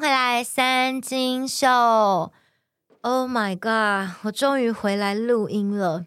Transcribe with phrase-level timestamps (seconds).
[0.00, 1.68] 回来，三金秀。
[3.02, 4.16] Oh my god！
[4.24, 6.06] 我终于回来录音了。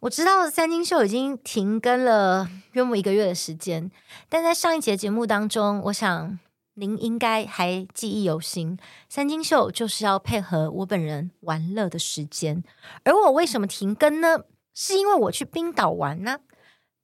[0.00, 3.90] 我知道三金秀已经停更了约莫一个月的时间，
[4.28, 6.38] 但在上一节节目当中，我想
[6.74, 8.78] 您应该还记忆犹新。
[9.08, 12.62] 三金秀就是要配合我本人玩乐的时间，
[13.02, 14.44] 而我为什么停更呢？
[14.74, 16.38] 是因为我去冰岛玩呢。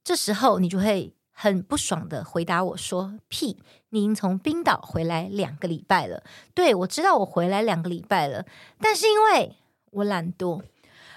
[0.01, 1.14] 这时候你就会。
[1.37, 3.57] 很不爽的回答我说：“屁，
[3.89, 6.23] 你已经从冰岛回来两个礼拜了。
[6.53, 8.45] 对，我知道我回来两个礼拜了，
[8.79, 9.57] 但是因为
[9.91, 10.61] 我懒惰，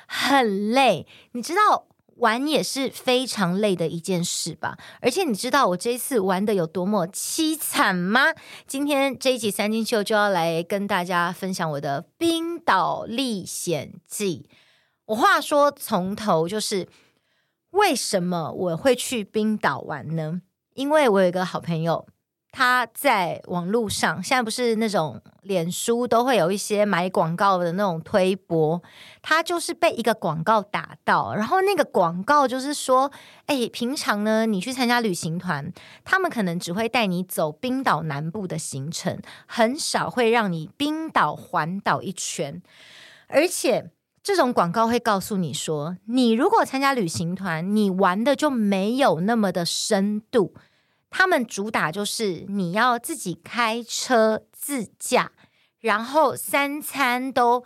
[0.08, 1.06] 很累。
[1.32, 4.76] 你知道玩也是非常累的一件事吧？
[5.00, 8.34] 而且你知道我这一次玩的有多么凄惨吗？
[8.66, 14.50] 今天这一集三金秀就要来跟大家分享我的冰岛历险记。
[15.06, 16.88] 我话说从头就是。”
[17.70, 20.40] 为什么我会去冰岛玩呢？
[20.74, 22.06] 因为我有一个好朋友，
[22.50, 28.82] 他在网络上，现在不是那种脸书都会有一些买广告的那种推播，
[29.20, 33.10] 他就是被一个广告打到，然后那个广告就是说，
[33.46, 35.70] 哎，平常呢，你去参加旅行团，
[36.04, 42.62] 他们可能只会带你走冰岛南部的行程，很少会让你冰岛环岛一圈，
[43.26, 43.90] 而且。
[44.22, 50.54] 这种广告会告诉你说，你如果参加旅行团，你玩的就没有那么的深度。
[51.08, 55.32] 他们主打就是你要自己开车自驾，
[55.80, 57.64] 然后三餐都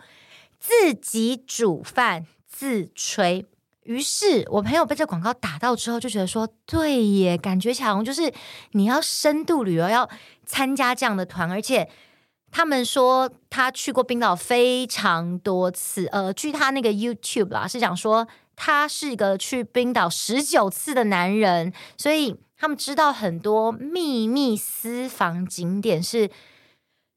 [0.59, 3.45] 自己煮饭自炊。
[3.83, 8.33] 于是我朋友被这广告打到之后，就觉得说，对耶，感觉好像就是
[8.71, 10.09] 你要深度旅游，要
[10.45, 11.89] 参加这样的团，而且。
[12.55, 26.29] 他们说他去过冰岛非常多次，呃，据他那个 YouTube 啦，是讲说他是一个去冰岛十九次的男人，所以他们知道很多秘密私房景点是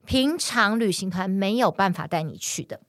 [0.06, 2.80] 平常旅行团没有办法带你去的。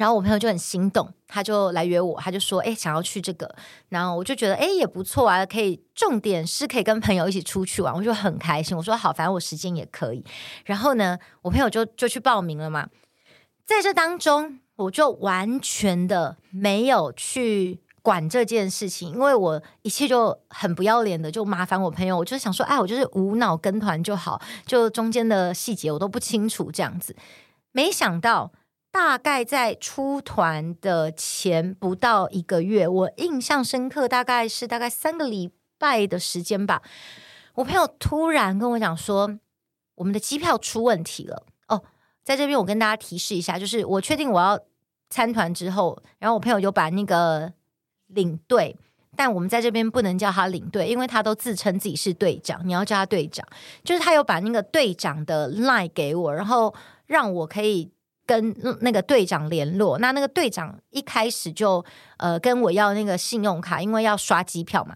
[0.00, 3.54] 然后我朋友就很心动，他就来约我，他就说：“哎，想要去这个。”
[3.90, 5.78] 然后我就觉得：“哎，也不错啊，可以。
[5.94, 8.74] 重点是可以跟朋友一起出去玩，我就很开心。
[8.74, 10.24] 我说好，反正我时间也可以。
[10.64, 12.88] 然后呢，我朋友就就去报名了嘛。
[13.66, 22.16] 在这当中，我就完全的没有去管这件事情，因为我一切就很不要脸的就麻烦我朋友。
[22.16, 27.14] 我就想说，哎，我就是无脑跟团就好，就中间的细节我都不清楚这样子。
[27.72, 28.50] 没想到。
[28.92, 36.82] 大概在出团的前不到一个月，我印象深刻，大概是大概三个礼拜的时间吧。
[37.54, 39.38] 我朋友突然跟我讲说，
[39.94, 41.44] 我们的机票出问题了。
[41.68, 41.84] 哦，
[42.24, 44.58] 在这边我跟大家提示一下，就是我确定我要
[45.08, 47.52] 参团之后，然后我朋友就把那个
[48.08, 48.76] 领队，
[49.14, 53.46] 但我们在这边不能叫他领队，因为他都自称自己是队长，你要叫他队长。
[53.84, 56.74] 就是他有把那个队长的 line 给我，然后
[57.06, 57.92] 让我可以。
[58.30, 61.84] 跟那个队长联络，那那个队长一开始就
[62.18, 64.94] 呃跟我要那个信用卡，因为要刷机票嘛。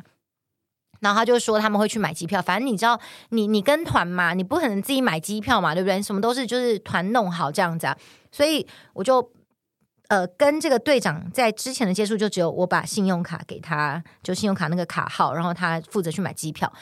[1.00, 3.00] 然后他就说他们会去买机票，反正你知道，
[3.30, 6.00] 你你跟团嘛，你不可能自己买机票嘛，对不对？
[6.00, 7.98] 什么都是就是团弄好这样子啊。
[8.30, 9.32] 所以我就
[10.06, 16.72] 呃跟这个队长在之前的接触就只有我把信用卡给他，就信用卡那个卡号，然后他负责去买机票。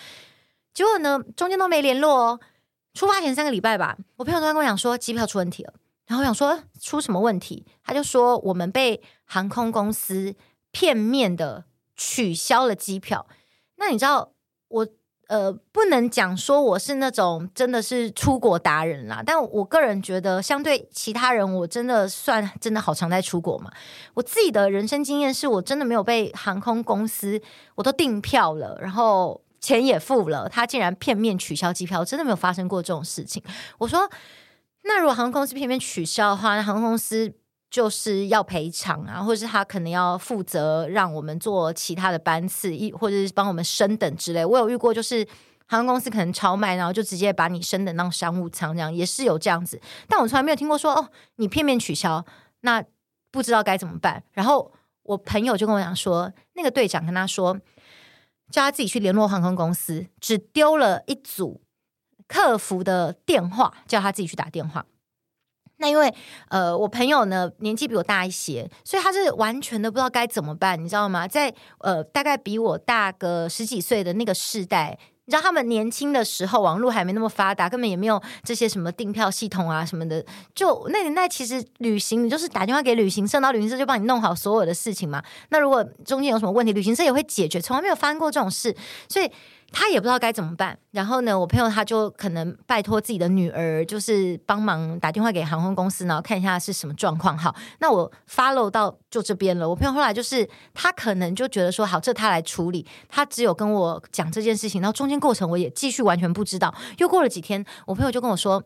[0.75, 2.41] 结果呢，中间都没联络哦。
[2.95, 5.73] 出发前三个礼拜吧，我朋友突然跟我讲说机票出问题了。
[6.07, 10.35] 然后想说出什么问题，他就说我们被航空公司
[10.71, 11.65] 片面的
[11.97, 13.27] 取消了机票。
[13.77, 14.33] 那你知道
[14.69, 14.87] 我
[15.29, 23.71] 呃不能讲说我是那种真的是出国达人啦，但我个人觉得相对其他人，我真的算真的好常在出国嘛。
[24.15, 27.41] 我自己的人生经验是我真的没有被航空公司，
[27.77, 33.43] 我都订票了，然后钱也付了，他竟然片面取消机票，真的没有发生过这种事情。
[33.79, 34.11] 我说。
[34.84, 37.32] 那如果航空公司偏偏取消的话，那航空公司
[37.70, 44.44] 就是要赔偿啊，或者是他可能要负责让我们坐其他的班次，一或者是帮我们升等之类。
[44.44, 45.26] 我有遇过，就是
[45.66, 49.81] 航空公司可能超卖，然后就直接把你升等到商务舱，这样也是有这样子。
[50.09, 52.25] 但我从来没有听过说哦，你片面取消，
[52.61, 52.85] 那
[53.31, 54.23] 不知道该怎么办。
[54.32, 54.73] 然后
[55.05, 57.55] 我朋友就跟我讲说，那个队长跟他说，
[58.50, 61.62] 叫他自己去联络航空公司，只丢了一组。
[62.32, 64.87] 客服的电话叫他自己去打电话。
[65.76, 66.14] 那因为
[66.49, 71.26] 呃，我朋友呢年纪比我大一些，所以他是完全的不知道该怎么办，你知道吗？
[71.29, 80.25] 在呃大概比我大个十几岁的那个世代，你知道他们年轻的时候网络还没那么发达，根本也没有这些什么订票系统啊什么的。
[80.55, 85.20] 就那年代其实旅行你就是打电话给旅行社，然后旅行社就帮你弄好所有的事情嘛。
[85.49, 88.76] 那如果中间有什么问题，旅行社也会解决，从来没有发生过这种事，
[89.08, 89.28] 所以。
[89.73, 97.37] 他也不知道该怎么办，然后呢，我朋友他就可能拜托自己的女儿，就是帮忙打电话给航空公司，然后看一下是什么状况。
[97.37, 99.69] 好，那我 follow 到就这边了。
[99.69, 102.87] 我朋友后来就是他可能就觉得说，好，这他来处理。
[103.09, 106.75] 他只有跟我讲这件事情，然后中间过程我也继续完全不知道。
[106.99, 108.63] 又过了几天，我朋友就跟我说。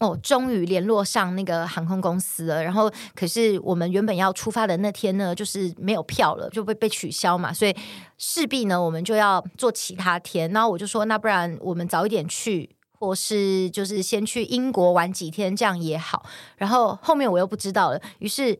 [0.00, 2.62] 哦，终于联络上那个航空公司了。
[2.62, 7.52] 然后，可是我们原本要出发的那天呢，就是没有票了，就被被取消嘛。
[7.52, 7.74] 所以
[8.16, 10.48] 势必呢，我们就要坐其他天。
[10.52, 16.24] 然后我就说，那不然我们早一点去，或是就是先去英国玩几天，这样也好。
[16.56, 18.00] 然后后面我又不知道了。
[18.20, 18.56] 于是，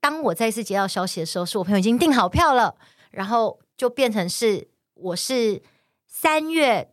[0.00, 2.74] 当我再次接到消息的时候，是我朋友已经订好票了。
[3.10, 5.62] 然后就变成是我是
[6.06, 6.92] 三月。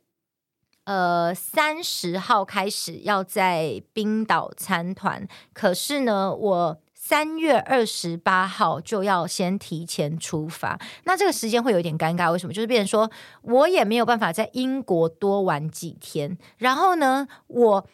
[0.85, 12.31] 呃，三十号开始要在冰岛参团，可是呢，我三月二十八号就要先提前出发，那这个时间会有点尴尬。
[12.31, 12.53] 为什么？
[12.53, 13.11] 就是变成说
[13.41, 17.87] 我也没有办法在英国多玩几天，然后呢，我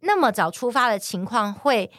[0.00, 1.90] 那么早出发的情况会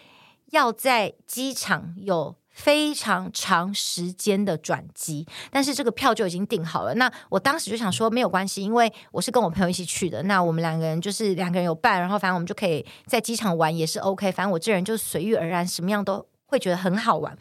[0.51, 2.35] 要在机场有。
[2.57, 6.95] 非常长时间的转机，但是这个票就已经订好了。
[6.95, 10.23] 那我当时就想说没有关系，因为我是跟我朋友一起去的。
[10.23, 14.31] 那我们两个人就是两个人有伴，然后反正我们就可以在机场玩也是 OK。
[14.31, 17.37] 反正我这人就随遇而安，什么样都会觉得很好玩。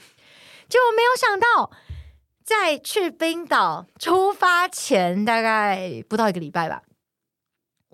[0.69, 1.71] 结果没有想到，
[2.45, 6.83] 在去冰岛出发前大概不到一个礼拜吧。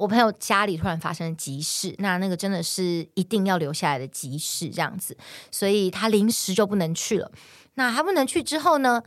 [0.03, 5.17] 我朋友家里突然发生了急事，那那个真的是一定要留下来的急事，这样子，
[5.53, 7.31] 所以他临时就不能去了。
[7.75, 9.01] 那他不能去之后呢，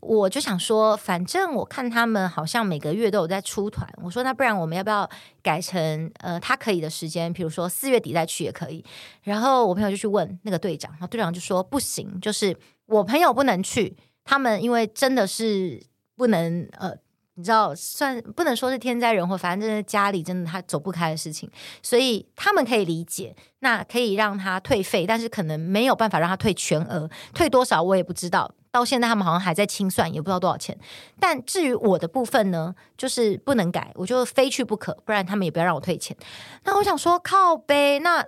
[0.00, 5.08] 我就想说，反正我看他们好像每个月都有在出团，我说那不然我们要不要
[5.42, 8.84] 改成呃他可以的时间，比如说四月底再去也可以。
[9.22, 15.82] 然后我朋友就去问那个队长，然后队长就说不行，就是我朋友不能去，他们因为真的是
[16.14, 16.94] 不能呃。
[17.34, 21.50] 你知道，算不能说是天灾人祸，反正就是家里真的他走不开的事情，
[21.82, 28.52] 所以他们可以理解，那可以让他退费，但是可能没有办法让他退全额，退多少我也不知道。
[28.70, 30.78] 到现在他们好像还在清算，也不知道多少钱。
[31.18, 36.16] 但至于我的部分呢，就是不能改，我就非去不可，不然他们也不要让我退钱。
[36.64, 38.24] 那我想说，靠北那。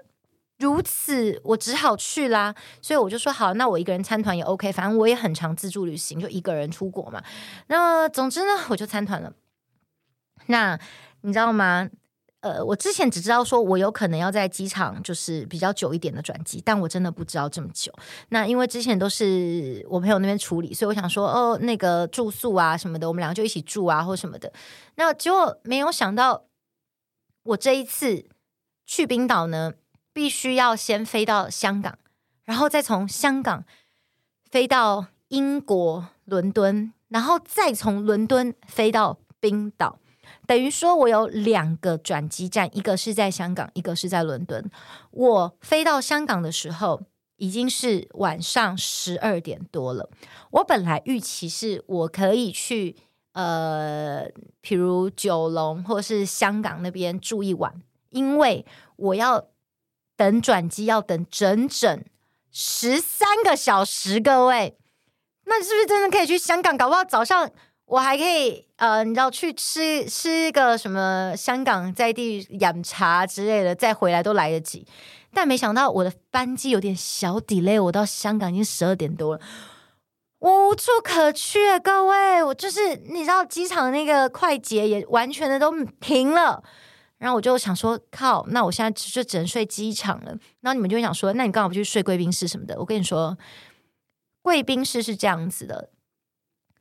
[0.59, 2.55] 如此，我只好去啦。
[2.81, 7.23] 所以我就说好，那我一个人参团也 OK，反正我也很常自助旅行，就一个人出国嘛。
[7.67, 9.33] 那总之呢，我就参团了。
[10.47, 10.79] 那
[11.23, 11.89] 你知道吗？
[12.41, 17.91] 呃，我之前只知道说我有可能要在机场就是比较久一点的转机，但我真的不知道这么久。
[18.29, 24.53] 那因为之前都是我朋友那边处理，所以我想说哦，那个住宿啊什么的，我们两个就一起住啊或什么的。
[24.97, 26.45] 那结果没有想到，
[27.45, 28.27] 我这一次
[28.87, 29.73] 去冰岛呢。
[30.15, 31.99] 必须要先飞到香港，
[32.45, 33.65] 然后再从香港
[34.49, 39.99] 飞到英国伦敦，然后再从伦敦飞到冰岛。
[40.47, 44.71] 等于说我有两个转机站，一个是在香港，一个是在伦敦。
[45.11, 47.03] 我飞到香港的时候
[47.37, 50.09] 已经是晚上十二点多了。
[50.53, 52.95] 我本来预期是我可以去
[53.33, 54.31] 呃，
[54.63, 58.65] 譬如九龙或是香港那边住一晚，因为
[58.97, 59.49] 我要。
[60.17, 62.05] 等转机要等整整
[62.51, 64.77] 十三个小时，各位，
[65.47, 66.77] 那是不是真的可以去香港？
[66.77, 67.51] 搞不好早上
[67.87, 74.87] 我还可以呃，你知道去吃吃一个什么香港在地饮茶之类的，再回来都来得及。
[75.33, 79.41] 但没想到我的班机有点小 delay，我到香港已经十二点多了，
[80.39, 86.63] 我无处可去，各位，我就是你知道机场那个快捷也完全的都停了。
[87.19, 90.37] 然后我就想说，靠，那我现在就只能睡机场了。
[90.61, 92.79] 然后你们就想说，那你干嘛不去睡贵宾室什么的？
[92.79, 93.39] 我跟你说，
[94.43, 95.91] 贵宾室是这样子的，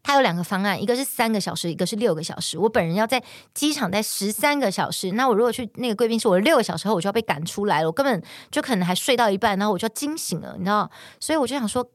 [0.02, 2.58] 它有两个方案，一个是三个小时，一个是六个小时。
[2.58, 3.24] 我本人要在
[3.54, 8.22] 机场待十三个小时，那我如果去那个贵宾室，我六个小时后我就要被赶出来了，我根本
[8.52, 10.90] 就可能还睡到一半，然后我就要惊醒了，你知道？
[11.20, 11.90] 所以我就想说，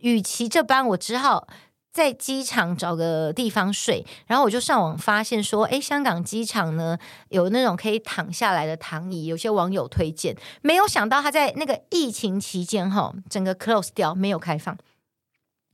[0.00, 1.46] 与其这般，我只好。
[1.94, 6.98] 在机场找个地方睡，然后我就上网发现说，诶，香港机场呢
[7.28, 10.36] 有那种可以躺下来的躺椅，有些网友推荐。
[10.60, 14.76] 没有想到他在那个疫情期间哈，整个 close 掉，没有开放。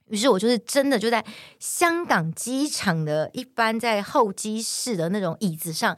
[0.08, 1.24] 于是我就是真的就在
[1.58, 5.96] 香港机场的一般在候机室的那种椅子上，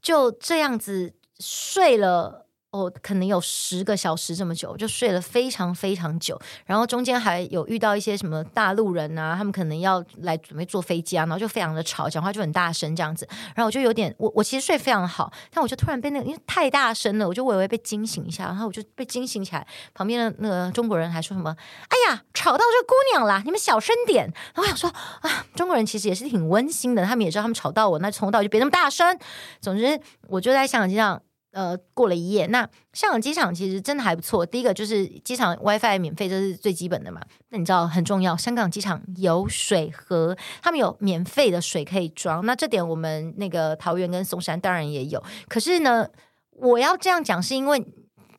[0.00, 2.43] 就这样子睡了。
[2.74, 6.36] 哦，可能有十个小时这么久，就睡了非常非常久。
[6.66, 13.28] 然后中间还有遇到一些什么大陆人啊，他们可能要来准备坐飞机啊，然后就非常的吵，讲话就很大声这样子。
[13.54, 19.64] 然后我就有点，我我其实睡非常好，但我就突然被那个因为太大声了，我就微微被惊醒一下，然后我就被惊醒起来。
[19.94, 21.54] 旁边的那个中国人还说什么
[21.86, 24.90] ：“哎呀，吵到这姑娘啦，你们小声点。”然后我想说
[25.20, 29.16] 啊，中国人其实也是挺温馨的，他们也知道他们吵到我，那从头到就别那么大声。
[29.60, 31.22] 总之，我就在香港机场。
[31.54, 32.46] 呃，过了一夜。
[32.48, 34.44] 那香港机场其实真的还不错。
[34.44, 37.20] 第一个就是机场 WiFi 免费，这是最基本的嘛。
[37.50, 42.44] 那你知道很重要，香港机场有水喝，他们有免费的水可以装。
[42.44, 45.22] 那这点我们那个桃园跟松山当然也有。
[45.48, 46.08] 可是呢，
[46.50, 47.86] 我要这样讲是因为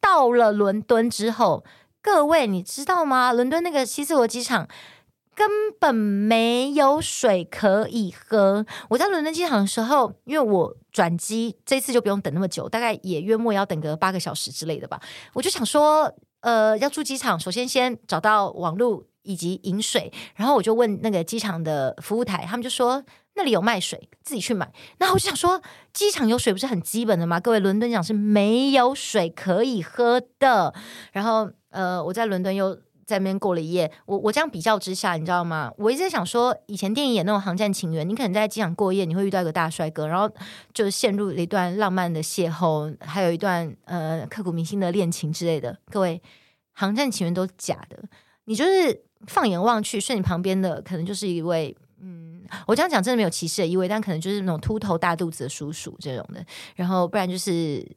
[0.02, 1.64] 到了伦敦之后，
[2.02, 3.32] 各位你知道吗？
[3.32, 4.68] 伦敦那个希斯罗机场。
[5.36, 5.48] 根
[5.80, 8.66] 本没有水可以喝。
[8.90, 15.00] 我在伦敦机场的时候，因为我转机这次就不用等那么久，大概也约莫要等个八个小时之类的吧。
[15.34, 23.04] 我就想说，呃，要住机场，首先先找到网路以及饮水，然后我就问那个机场的服务台，他们就说
[23.36, 24.72] 那里有卖水，自己去买。
[25.00, 25.62] 那我就想说，
[25.92, 27.42] 机场有水不是很基本的吗？
[27.42, 30.74] 各位，伦敦讲是没有水可以喝的。
[31.12, 32.80] 然后，呃，我在伦敦又。
[33.06, 35.72] 在那边过了一夜，我我这样比较之下，你知道吗？
[35.78, 40.28] 我一直在想说，以前电影演那种《航站情缘》，你可能在机场过夜，你会遇到一个大帅哥，然后
[40.74, 45.78] 就陷入了一段浪漫的邂逅，还有一段呃刻骨铭心的恋情之类的。
[45.92, 46.20] 各位，
[46.74, 48.04] 《航站情缘》都是假的，
[48.46, 56.44] 你就是放眼望去，睡你旁边的可能就是一位，嗯，我这样讲真的没有歧视的意味，但可能就是那种秃头大肚子的叔叔这种的，
[56.76, 57.88] 然后不然就是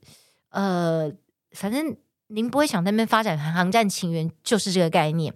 [0.51, 1.11] 呃，
[1.53, 1.97] 反正。
[2.29, 5.35] 您不会想那边发展航站情缘，就是这个概念。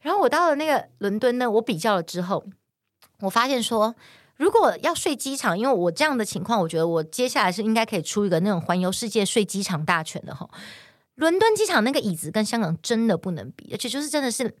[0.00, 2.44] 然后我到了那个伦敦呢，我比较了之后，
[3.20, 3.94] 我发现说，
[4.36, 10.48] 如果要睡机场，因为我这样的情况，我觉得我接下来是应该可以出一个那种环游世界睡机场大全的哈。
[11.14, 14.54] 伦敦机场那个椅子跟香港真的不能比，而且就是真的是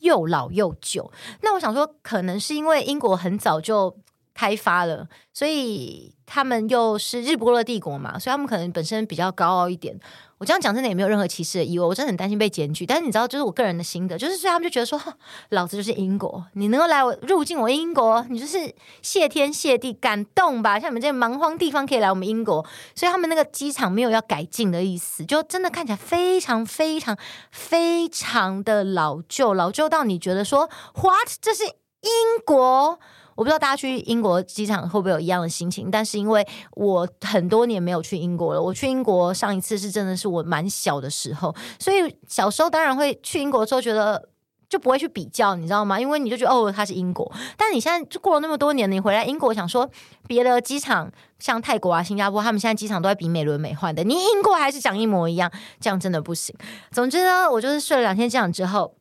[0.00, 1.10] 又老又旧。
[1.42, 3.96] 那我想说，可能是因为英国很早就
[4.38, 5.04] 开发了，
[5.34, 9.98] 所以他们又是日不落帝国嘛，所以他们可能本身比较高傲一点。
[10.38, 12.86] 我这样讲真的也没有任何歧视的意味，我真的很担心被检举。
[12.86, 14.96] 但是你知道，就是我个人的心得，就是所以他们就觉得说，
[15.48, 20.78] 老子就是英国，你能够来我入境我英国，你就是谢天谢地，感动吧？
[20.78, 22.64] 像你们这些蛮荒地方可以来我们英国，
[22.94, 27.18] 所以他们那个机场没有要改进的意思，就真的看起来非常非常
[27.50, 30.70] 非常的老旧，老旧到你觉得说
[31.02, 31.28] ，what？
[31.42, 33.00] 这是英国？
[33.38, 44.28] 我不知道大家去英国机场会不会有一样的心情，但是因为我很多年没有去英国了，我去英国上一次是真的是我蛮小的时候，所以小时候当然会去英国的时候觉得
[44.68, 46.00] 就不会去比较，你知道吗？
[46.00, 49.88] 因为你就觉得哦，它是英国，但你现在就过了那么多年，你回来英国想说
[50.26, 56.52] 别的机场像泰国啊、新加坡，他们现在机场都在比美轮美奂的，你英国还是讲一模一样，这样真的不行。
[56.90, 58.97] 总之呢，我就是睡了两天机场之后。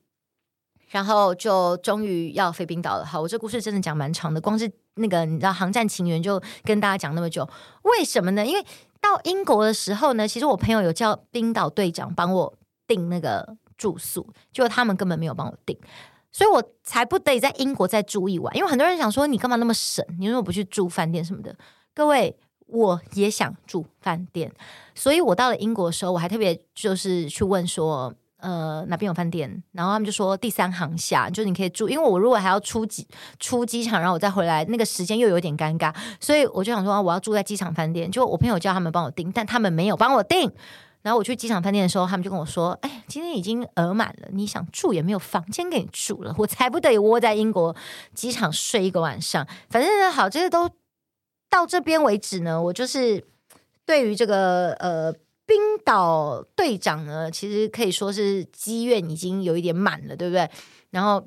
[0.89, 3.05] 然后就终于要飞冰岛了。
[3.05, 7.47] 好，我这故事真的讲蛮长的，光是那个你知道《航站情缘》就跟大家讲那么久，
[7.83, 8.45] 为什么呢？
[8.45, 8.65] 因为
[9.01, 12.53] 到英国的时候呢，其实我朋友有叫冰岛队长帮我
[12.87, 15.77] 订那个住宿，结果他们根本没有帮我订，
[16.31, 18.55] 所以我才不得已在英国再住一晚。
[18.55, 20.03] 因为很多人想说你干嘛那么省？
[20.17, 21.55] 你为什么不去住饭店什么的？
[21.93, 22.35] 各位，
[22.67, 24.51] 我也想住饭店，
[24.95, 28.13] 所以我到了英国的时候，我还特别就是去问说。
[28.39, 29.63] 呃，哪边有饭店？
[29.71, 31.89] 然后他们就说第三行下，就是你可以住。
[31.89, 33.07] 因为我如果还要出机
[33.39, 38.11] 出机场，然后我再回来，那个时间又有点尴尬，所以我就想说我要住在机场饭店。
[38.11, 40.51] 就我朋友叫他们帮我订，但他们没有帮我订。
[41.01, 47.75] 然后我去机场饭店的时候，他们就跟我说：“哎，今天已经额满了，你想住也没有房间给你住了。”我才不得已窝在英国
[48.13, 49.47] 机场睡一个晚上。
[49.69, 50.69] 反正，好，这个都
[51.49, 52.61] 到这边为止呢。
[52.61, 53.25] 我就是
[53.85, 55.13] 对于这个呃。
[55.47, 60.47] 冰岛队长呢，其实可以说是积怨已经有一点满了，对不对？
[60.89, 61.25] 然后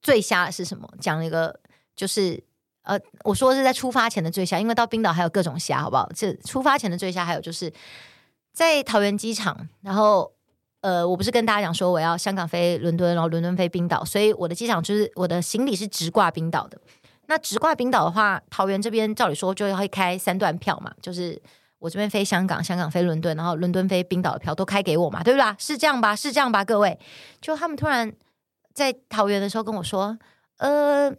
[0.00, 0.88] 最瞎是什么？
[0.98, 1.60] 讲了一个，
[1.94, 2.42] 就是
[2.84, 6.10] 呃，我说是在出发前的最瞎，因为到冰岛还有各种瞎，好不好？
[6.16, 7.70] 这出发前的最瞎，还有就是
[8.54, 10.32] 在桃园机场，然后
[10.80, 16.80] 呃，我不是跟大家讲说我要香港飞伦敦，然后伦敦飞冰岛，所以我的机场就是我的行李是直挂冰岛的。
[17.26, 21.42] 那直挂冰岛的话，桃园这边照理说就会开三段票嘛，就是。
[21.84, 25.54] 我这边飞香港，香港飞伦敦，然后伦敦飞冰岛的票都开给我嘛，对不对？
[25.58, 26.16] 是这样吧？
[26.16, 26.64] 是这样吧？
[26.64, 26.98] 各位，
[27.42, 28.10] 就他们突然
[28.72, 30.18] 在桃园的时候跟我说，
[30.56, 31.14] 呃。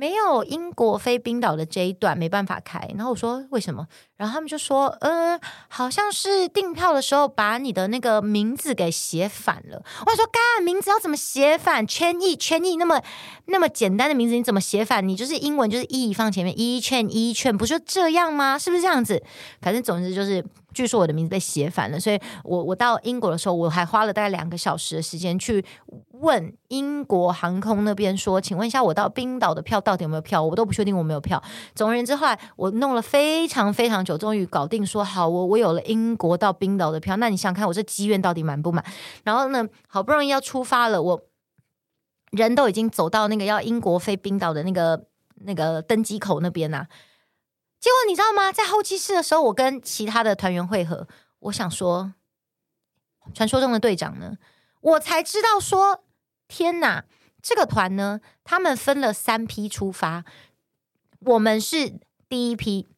[0.00, 3.84] 没有英国飞冰岛的这一段没办法开，然后我说为什么？
[4.16, 5.36] 然后他们就说，呃，
[5.66, 9.82] 好像是订票的时候把你的那个名字给写反了。
[10.06, 11.84] 我说，干，名字要怎么写反？
[11.84, 13.02] 圈一圈一那么
[13.46, 15.06] 那么简单的名字你怎么写反？
[15.06, 18.56] 你就是英文就是 e 放前面，一圈一圈不就这样吗？
[18.56, 19.20] 是不是这样子？
[19.60, 25.64] 反正总之就是据说我的名字被写反了，所以我我到英国的时候，我还花了大概两个小时的时间去
[26.12, 30.42] 问英国航空那边说，请问一下，我到冰岛的票到底有没有票？
[30.42, 31.42] 我都不确定我没有票。
[31.74, 37.16] 总而言之，后来我弄了非常非常久，终于搞定说好，我我有了英国到冰岛的票。
[37.16, 38.84] 那你想看我这机院到底满不满？
[39.24, 41.22] 然后呢，好不容易要出发了，我
[42.32, 46.86] 人都已经走到那个要英国飞冰岛的那个那个登机口那边呐、
[47.80, 48.52] 结果你知道吗？
[48.52, 51.08] 在候机室的时候，我跟其他的团员会合。
[51.38, 52.12] 我想说，
[53.32, 54.36] 传说中的队长呢？
[54.80, 56.04] 我才知道说，
[56.46, 57.04] 天哪！
[57.42, 60.24] 这个团呢，他们分了三批出发，
[61.20, 62.88] 我们是第一批，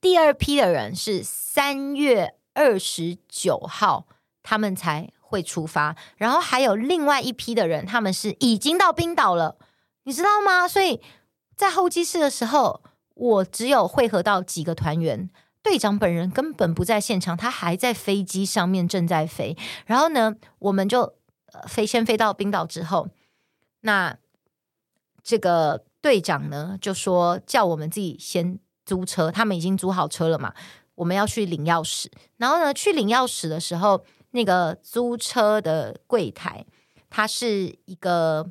[0.00, 4.06] 第二批的人是三月二十九号，
[4.42, 5.96] 他们才会出发。
[6.16, 9.58] 然后还有另外一批的人，他们是已经到冰岛了，
[10.04, 10.66] 你知道吗？
[10.66, 11.00] 所以
[11.56, 12.82] 在候机室的时候。
[13.16, 15.30] 我只有会合到几个团员，
[15.62, 19.56] 队长本人根本不在现场，他还在飞机上面正在飞。
[19.86, 21.14] 然后呢，我们就
[21.68, 23.08] 飞先飞到冰岛之后，
[23.84, 24.18] 那
[25.22, 30.52] 这个队长呢就说叫我们自己先租车，他们已经租好车了嘛，
[30.96, 32.06] 我们要去领钥匙。
[32.36, 36.66] 然后呢，去领钥匙的时候，那个租车的柜台，
[37.08, 38.50] 它是一个。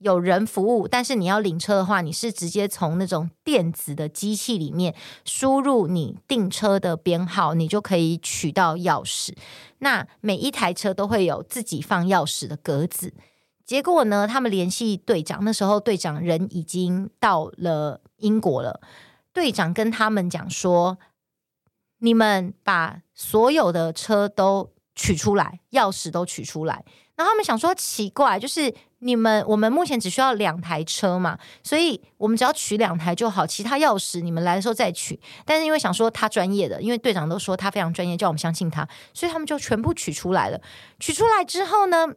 [0.00, 4.94] 有人服务，但是你要领车的话，你是直接从那种电子的机器里面
[5.24, 9.34] 输入你订车的编号，你就可以取到钥匙。
[9.78, 13.12] 那每一台车都会有自己放钥匙的格子。
[13.68, 18.80] 结果呢，他们联系队长，那时候队长人已经到了英国了。
[19.34, 20.98] 队长跟他们讲说
[22.00, 26.82] ：“你们把所有的车都取出来，钥匙都取出来。”
[27.14, 28.74] 然后他们想说奇怪，就是。
[29.00, 35.20] 你们，我们目前只需要两台车嘛，所以我们只要取两台就好，其他钥匙你们来的时候再取。
[35.44, 40.60] 但是因为想说他专业的，因为队长都说他非常专业，叫我们相信他，所以他们就全部取出来了。
[40.98, 42.08] 取出来之后呢，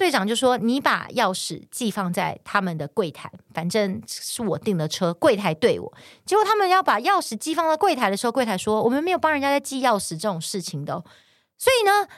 [0.00, 5.92] 队长就说：“你把钥匙寄放在他们的柜台，反正是我订的车，柜台对我。”
[6.24, 11.04] 结果他们要把钥匙寄放到柜台的时候，柜台说：“我们没有帮人家在寄钥匙这种事情的。”
[11.58, 12.08] 所以呢，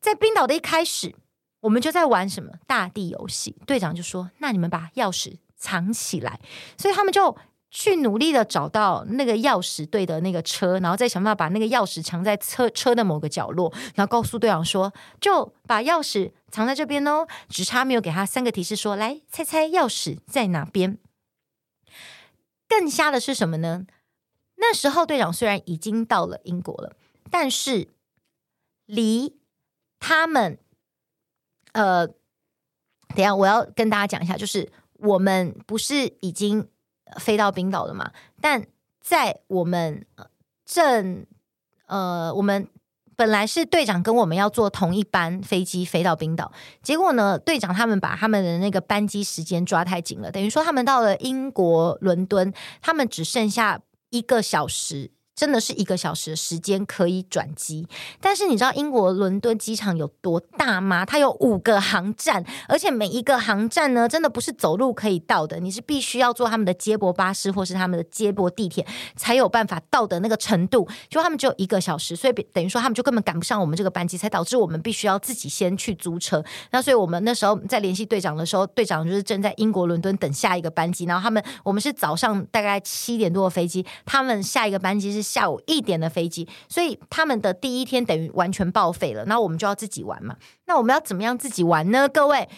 [0.00, 1.16] 在冰岛的一开始。
[1.60, 6.38] 我们就在玩什么大地游戏，队长就说：“那你们把钥匙藏起来。”
[6.78, 7.36] 所以他们就
[7.68, 20.98] 去努力的找到那个钥匙对的那个车，然后再想办法把那个钥匙藏在车车的某个角落，然后告诉队长说：“就把钥匙藏在这边哦。”只差没有给他三个提示说：“来猜猜钥匙在哪边。”
[22.68, 23.86] 更瞎的是什么呢？
[24.56, 26.96] 那时候队长虽然已经到了英国了，
[27.30, 27.88] 但是
[28.86, 29.38] 离
[29.98, 30.58] 他们。
[31.72, 36.66] 呃，等一下，我要跟大家讲一下，就是我们不是已经
[37.20, 38.10] 飞到冰岛了嘛？
[38.40, 38.66] 但
[39.00, 40.04] 在我们
[40.64, 41.24] 正
[41.86, 42.68] 呃，我们
[43.18, 46.52] 本来是队长跟我们要坐同一班飞机飞到冰岛，
[46.84, 55.10] 结果呢，队长他们把他们的那个班机时间抓太紧了，等于说他们到了英国伦敦，他们只剩下一个小时。
[55.38, 57.86] 真的是一个小时的时间可以转机，
[58.20, 61.06] 但是你知道英国伦敦机场有多大吗？
[61.06, 70.88] 它有五个航站，而且每一个航站呢，真的不是走路可以到的，你是必须要坐他们的接驳巴士或是他们的接驳地铁才有办法到的那个程度。
[71.08, 76.44] 就他们只有一个小时，所以等于说他们就根本赶不上我们这个班机，才导致我们必须要自己先去租车。
[76.72, 85.27] 那所以我们那时候在联系队长的时候，队长就是正在英国伦敦等下一个班机，然后他们我们是早上大概七点多的飞机，他们下一个班机是。
[85.28, 89.24] 下午一点的飞机，所以他们的第一天等于完全报废了。
[89.26, 90.36] 那我们就要自己玩嘛？
[90.64, 92.08] 那我们要怎么样自己玩呢？
[92.08, 92.48] 各位，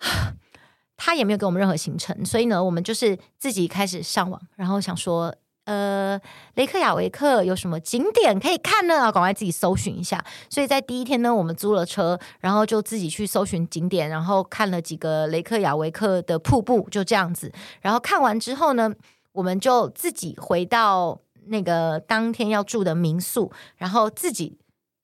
[0.96, 6.18] 他也没有给我们任何行程，所以呢，我们就是自己开始上网，然后想说，呃，
[6.54, 9.12] 雷克雅维克有什么景点可以看呢？
[9.12, 10.24] 赶快自己搜寻一下。
[10.48, 17.52] 所以在第一天呢，我们租了车，然后就自己去搜寻景点，然后看了几个雷克雅维克的瀑布，就这样子。
[17.82, 18.90] 然后看完之后呢，
[19.32, 21.20] 我们就自己回到。
[21.48, 24.58] 那个当天要住的民宿，然后自己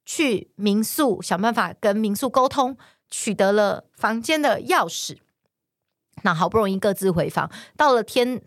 [0.04, 2.76] 去民宿想办法跟民宿沟通，
[3.10, 5.18] 取得了房间的钥匙。
[6.22, 8.40] 那好不容易各自回房，到了天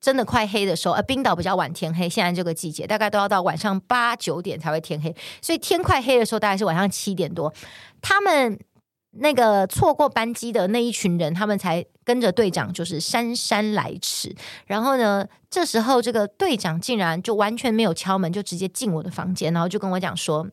[0.00, 7.52] 真的快黑的时候，呃，冰岛比较晚天黑，现在这个季节大概都要到晚上八九点才会天黑，所以天快黑的时候大概是晚上七点多，
[8.00, 8.58] 他们。
[9.18, 14.34] 那个错过班机的那一群人，他们才跟着队长，就是姗姗来迟。
[14.66, 20.46] 然后呢，这时候这个队长竟然就完全没有敲门，就直接进我的房间，然后就跟我讲说：“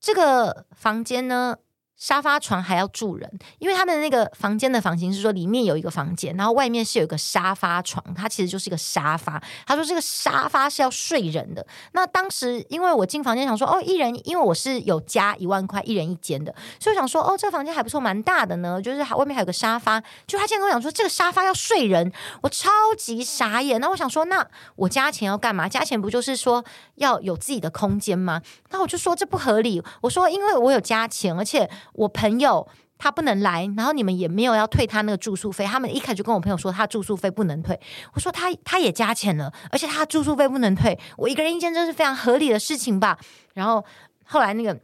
[0.00, 1.56] 这个房间呢
[2.00, 9.40] 沙发床还要住人，因为他们的那个房间的房型是说里面有一个房间，然后外面是有一个沙发床，它其实就是一个沙发。
[9.66, 11.64] 他说这个沙发是要睡人的。
[11.92, 20.00] 那当时因为我进房间想说哦，一人，因为我是有加一万块一人一间的，所以我想说哦，这个房间还不错，蛮大的呢，就是外面还有个沙发。
[20.26, 22.10] 就他现在跟我讲说这个沙发要睡人，
[22.40, 23.78] 我超级傻眼。
[23.78, 25.68] 那我想说，那我加钱要干嘛？
[25.68, 28.40] 加钱不就是说要有自己的空间吗？
[28.70, 29.82] 那我就说这不合理。
[30.00, 31.70] 我说因为我有加钱，而且。
[31.94, 32.66] 我朋友
[32.98, 35.64] 他不能来，然后你们也没有要退他那个住宿费。
[35.64, 37.78] 他们一开始就跟我朋友说他住宿费不能退。
[38.12, 40.98] 我说他他也加钱了，而且他住宿费不能退。
[41.16, 43.18] 我一个人一间，这是非常合理的事情吧？
[43.54, 43.82] 然后
[44.24, 44.78] 后来那个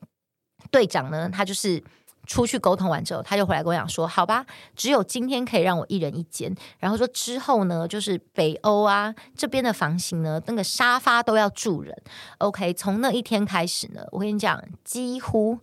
[0.71, 1.83] 队长呢，他就是
[2.27, 6.55] 出去沟通完之后，他就回来跟我讲说：“好吧，只有今天可以让我一人一间。
[6.79, 11.95] 然后说之后呢，就是北欧啊这边的房型呢，那个沙发都要住人。
[12.38, 15.59] OK，从那一天开始呢，我跟你讲，几乎。”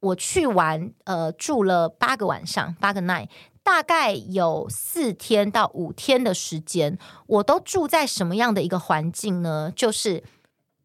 [0.00, 3.28] 我去玩，呃，住了八个晚上，八个 night，
[3.62, 9.70] 大概有四天到五天的时间，我都住在什么样的一个环境呢？
[9.76, 10.24] 就是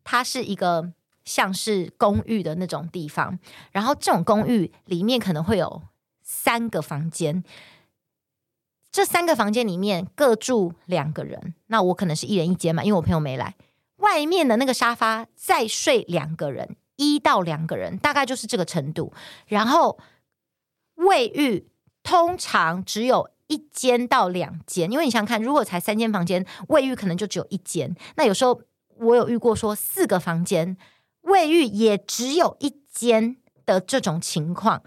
[0.04, 0.92] 它是一个
[1.24, 3.40] 像是公寓的那种地方，
[3.72, 5.82] 然后这种公寓里面可能会有
[6.22, 7.42] 三个房间，
[8.92, 13.56] 这三个房间里面各住两个人，那我可能是一人一间嘛，因为我朋友没来，
[13.98, 16.76] 外面的那个沙发再睡两个人。
[16.96, 19.14] 一到两个人，大概就是这个程度。
[19.48, 20.00] 然后
[20.96, 21.68] 卫浴
[22.04, 27.96] 通常只有一间到两间，因为你想看，如果才三间房间，卫浴可能就只有一间。
[28.16, 28.62] 那有时候
[28.98, 30.78] 我有遇过说四个房间，
[31.22, 34.82] 卫浴也只有一间的这种情况，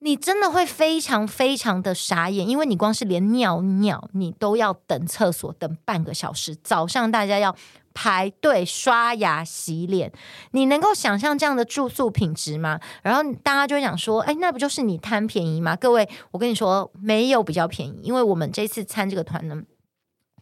[0.00, 7.56] 你真的会非常非常的傻眼，因为你光是连尿尿你都要等厕所等半个小时，早上大家要。
[7.94, 10.12] 排队刷牙洗脸，
[10.50, 12.78] 你能够想象这样的住宿品质吗？
[13.02, 19.62] 然后大家就会讲说：“哎，那不就是你贪便宜吗？”各位，我跟你说，没有比较便宜，因为我们这次参这个团呢，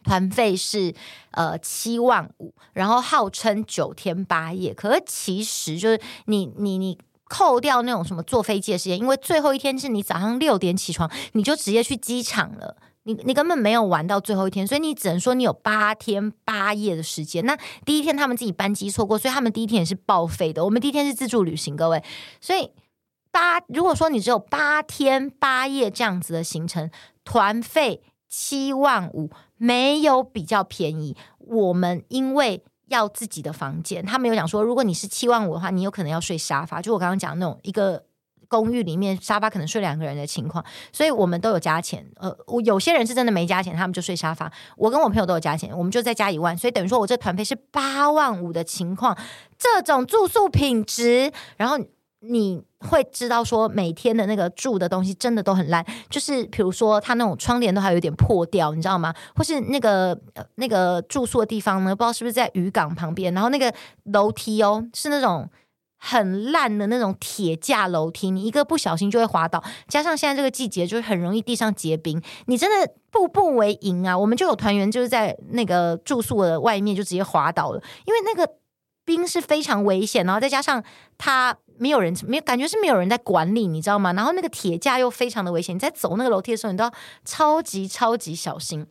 [0.03, 0.93] 团费是
[1.31, 12.77] 呃七万五，然后号称九天八夜，可是其实就是你你你扣掉那种什么坐飞机的时间，因为最后一天是你早上六点起床，你就直接去机场了。
[13.05, 17.45] 你你根本没有玩到最后一天，所以你只能说你有八天八夜的时间。
[17.45, 20.63] 那第一天他们自己班机错过，所以他们第一天也是报废的。
[20.63, 22.01] 我们第一天是自助旅行，各位，
[22.39, 22.71] 所以
[23.31, 26.89] 八如果说你只有八天八夜这样子的行程，
[27.25, 31.15] 团费七万五，没有比较便宜。
[31.39, 38.05] 我们因为要自己的房间，他们有讲说，如果你是七万五的话，你有可能要睡沙发，就我刚刚讲那种一个。
[38.53, 42.05] 公寓里面沙发可能睡两个人的情况，所以我们都有加钱。
[42.17, 44.51] 呃，我有些人是真的没加钱，他们就睡沙发。
[44.77, 49.17] 我跟我朋友都有加钱，我们就再加一万，所以等于说我这团费是八万五的情况。
[49.57, 51.79] 这种住宿品质，然后
[52.19, 59.11] 你会知道说每天的那个住的东西真的都很烂，就是比如说他那种窗帘都还有点破掉，你知道吗？
[59.35, 60.15] 或是那个
[60.55, 65.49] 那个住宿的地方呢，不知道是不是在渔港旁边，然后那个楼梯哦是那种。
[66.05, 69.63] 很烂的那种铁架楼梯，你一个不小心就会滑倒。
[69.87, 74.17] 加上现在这个季节，就是很容易地上结冰，你真的步步为营啊！
[74.17, 78.55] 我们就有团员就是在那个住宿的外面就直接滑倒了，因为那个
[79.05, 80.83] 冰是非常危险，然后再加上
[81.17, 84.11] 它没有人，没有感觉是没有人在管理，你知道吗？
[84.11, 86.91] 然后那个铁架又非常的危险，你在走那个楼梯的时候，你都要
[87.23, 88.85] 超级超级小心。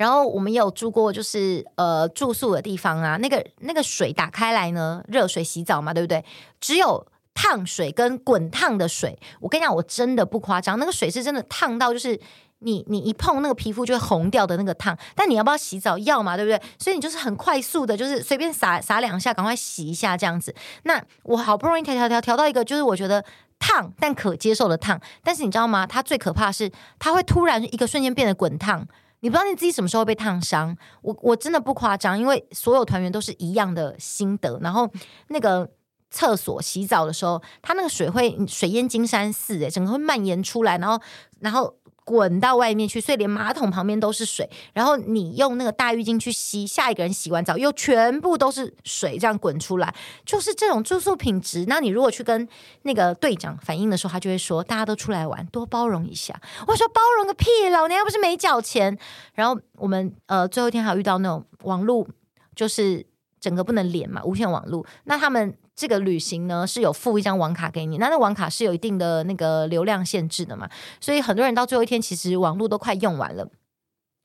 [0.00, 6.24] 然后我们有住过，就是呃住宿的地方啊，那个那个水打开来呢，热水洗澡嘛，对不对？
[6.58, 9.18] 只有烫水跟滚烫的水。
[9.40, 12.18] 我跟你讲，我真的不夸张，那个水是真的烫到，就是
[12.60, 14.96] 你你一碰那个皮肤就会红掉的那个烫。
[15.14, 15.98] 但你要不要洗澡？
[15.98, 16.58] 要嘛，对不对？
[16.78, 20.54] 所以你就是很快速的，就是随便洒洒两下，赶快洗一下这样子。
[20.84, 23.22] 那我好不容易调调调调到一个，就是我觉得
[23.58, 24.98] 烫但可接受的烫。
[25.22, 25.86] 但是你知道吗？
[25.86, 28.88] 它最可怕的是，它会突然一个瞬间变得滚烫。
[29.20, 34.58] 你不知道你自己什么时候被烫伤，我我真的不夸张，因为所有团员都是一样的心得。
[34.60, 34.90] 然后
[35.28, 35.70] 那个
[36.10, 41.00] 厕所洗澡的时候，它那个水会水淹金山寺，诶，整个会蔓延出来，然后
[41.40, 41.76] 然后。
[42.10, 44.50] 滚到外面去，所以连马桶旁边都是水。
[44.72, 49.94] 然后你用那个大浴巾去吸，下一个人洗完澡又全部都是水，这样滚出来，
[50.26, 51.64] 就是这种住宿品质。
[51.68, 52.48] 那你如果去跟
[52.82, 56.34] 那个队长反映的时候，他就会说：“大家都出来玩，多包容一下。”
[56.66, 57.46] 我说：“包容个屁！
[57.70, 58.98] 老娘又不是没缴钱。”
[59.34, 62.08] 然后我们呃最后一天还有遇到那种网路，
[62.56, 63.06] 就是
[63.38, 64.84] 整个不能连嘛，无线网路。
[65.04, 65.54] 那他们。
[65.80, 70.68] 这个旅行呢是有附一张网卡给你，那那网卡是有一定的那个流量限制的嘛，
[71.00, 73.48] 所以很多人到最后一天其实网络都快用完了。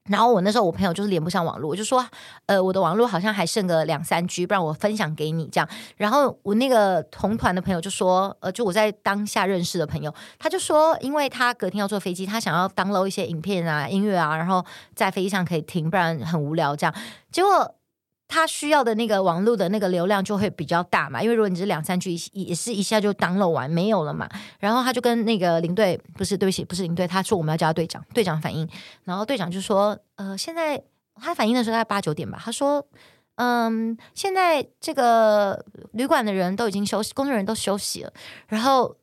[0.09, 2.05] 然后我那时候我朋友就是连不上网络，我就说，
[2.47, 5.67] 呃，我的网络好像还剩个两三 G，不然我分享给你这样。
[5.95, 14.63] 然后我那个同团的朋友就说，呃，就我在当下认识的朋友，他就说，因为他隔天要坐飞机，他想要 download 一些影片啊、音乐啊，然后
[14.93, 16.93] 在飞机上可以听，不然很无聊这样。
[17.31, 17.74] 结果。
[18.27, 24.27] 他需要的那个网络的那个流量就会比较大嘛，因为如果你是两三 G，也是一下就挡漏完没有了嘛。
[24.59, 28.67] 然后他就跟那个领队，不是对不起，不是领队，他说我们要叫他队长，队长反映，
[29.03, 30.81] 然后队长就说，呃，现在
[31.15, 32.85] 他反映的时候大概八九点吧，他说，
[33.35, 38.11] 嗯，现在这个旅馆的人都已经休息，工作人员都休息了，
[38.47, 38.95] 然后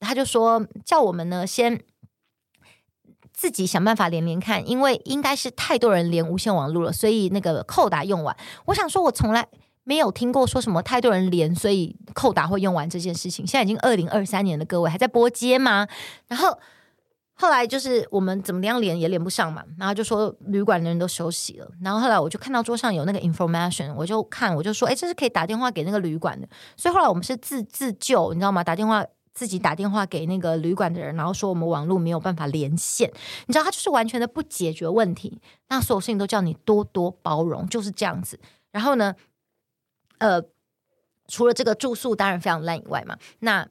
[0.00, 1.82] 他就说叫我们呢先。
[3.36, 8.34] 自己想办法连连看，因为应该是太多人连无线网络了，所以那个扣打用完。
[8.64, 9.46] 我想说，我从来
[9.84, 13.46] 没有听过说什么太多人连，所以扣打会用完这件事情。
[13.46, 15.86] 现在已经二零二三年的各位还在播接吗？
[16.28, 16.58] 然后
[17.34, 21.70] 后来就是我们怎么样连也连不上嘛，然后就说旅馆的人都休息了。
[21.82, 26.48] 然后后来我就看到桌上有那个 information，我就看，我就说，哎，这是可以打电话给那个旅馆的。
[26.74, 28.64] 所以后来我们是自自救，你知道吗？
[28.64, 29.04] 打电话。
[29.36, 33.12] 自己打电话给那个旅馆的人，然后说我们网络没有办法连线，
[33.46, 38.40] 你知道他就是完全的不解决问题，那所有事情都叫你多多包容，就是这样子。
[38.72, 39.14] 然后呢，
[40.16, 40.40] 呃，
[41.28, 43.68] 除了这个住宿当然非常烂以外嘛，那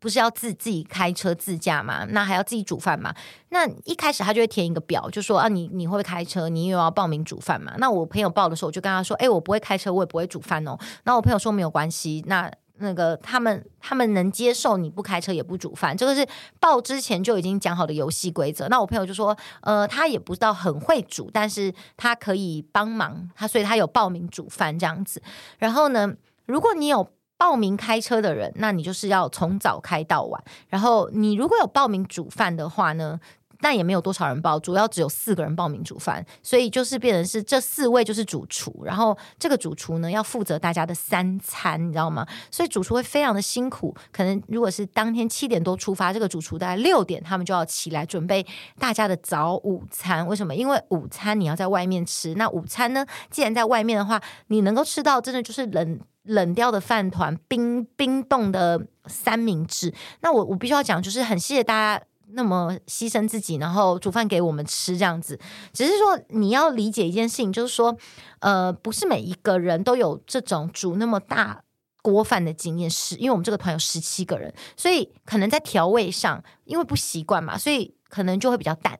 [0.00, 3.14] 不是要自自己开车自驾嘛，那还要自己煮饭嘛。
[3.50, 6.48] 那一开始他就会填一个表，就说啊，你你会不会开车？
[6.48, 7.74] 你又要报名煮饭嘛？
[7.76, 10.78] 那我朋友报的时候，我就跟他说，哎，我不会开车，我也不会煮饭哦。
[11.04, 12.50] 那我朋友说没有关系，那。
[12.78, 16.26] 那个他们他们能接受你不开车也不煮饭，这个是
[16.60, 18.68] 报之前就已经讲好的游戏规则。
[18.68, 25.22] 那我朋友就说，呃，他也不知道很会煮，但是他可以帮忙他，所以他有报名煮饭这样子。
[25.58, 26.12] 然后呢，
[26.46, 30.42] 如果你有报名开车的人，那你就是要从早开到晚。
[30.68, 33.20] 然后你如果有报名煮饭的话呢？
[33.60, 42.26] 但也没有多少人报，主要只有四个人报名煮饭，所以就是变成是这四位就是主厨，然后这个主厨呢要负责大家的三餐，你知道吗？
[42.50, 48.46] 所以主厨会非常的辛苦，可能如果是当天七点多出发，这个主厨大概六点他们就要起来准备
[48.78, 50.26] 大家的早午餐。
[50.26, 50.54] 为什么？
[50.54, 59.92] 因为午餐你要在外面吃，那午餐呢，既然在外面的话，你能够吃到真的就是冷冷掉的饭团、冰冰冻的三明治。
[60.20, 62.04] 那我我必须要讲，就是很谢谢大家。
[62.32, 65.38] 那么牺牲自己，然后煮饭给我们吃，这样子，
[65.72, 67.96] 只是说你要理解一件事情，就是说，
[68.40, 71.62] 呃，不是每一个人都有这种煮那么大
[72.02, 78.98] 锅饭的经验，是因为我们这个团有十七个人，所以可能在调味上，因为不习惯嘛，所以可能就会比较淡。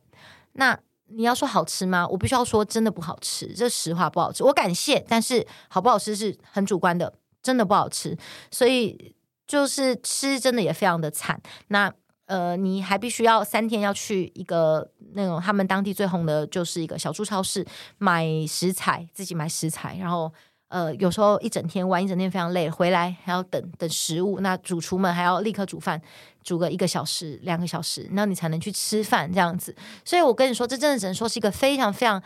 [0.52, 2.08] 那你要说好吃吗？
[2.08, 4.42] 我必须要说真的不好吃，这实话不好吃。
[4.42, 7.12] 我感谢，但是好不好吃是很主观的，
[7.42, 8.16] 真的不好吃，
[8.50, 9.14] 所以
[9.46, 11.40] 就是吃真的也非常的惨。
[11.68, 11.92] 那。
[12.28, 20.30] 呃，你还必须要三天要去一个那种他们当地最红的，就是一个小猪超市买食材，自己买食材，然后
[20.68, 25.98] 呃，有时候一整天玩一整天非常累，回来还要等等食物，那主厨们还要立刻煮饭，
[26.42, 29.74] 煮个一个小时、两个小时，那你才能去吃饭这样子。
[30.04, 32.22] 所以我跟你说，这真的只能说是一个非常非常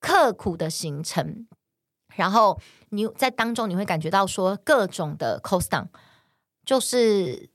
[0.00, 1.46] 刻苦的行程。
[2.14, 5.86] 然后你在当中你会感觉到说各种的 cost down，
[6.66, 7.48] 就是。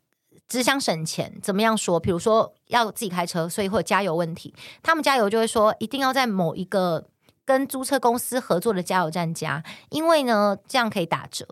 [0.47, 1.99] 只想省钱，怎么样说？
[1.99, 4.53] 比如说要自己开车，所以会有加油问题。
[4.83, 7.07] 他们加油就会说，一定要在某一个
[7.43, 11.47] 跟租车公司合作的加油站加，因为呢这样可以打折。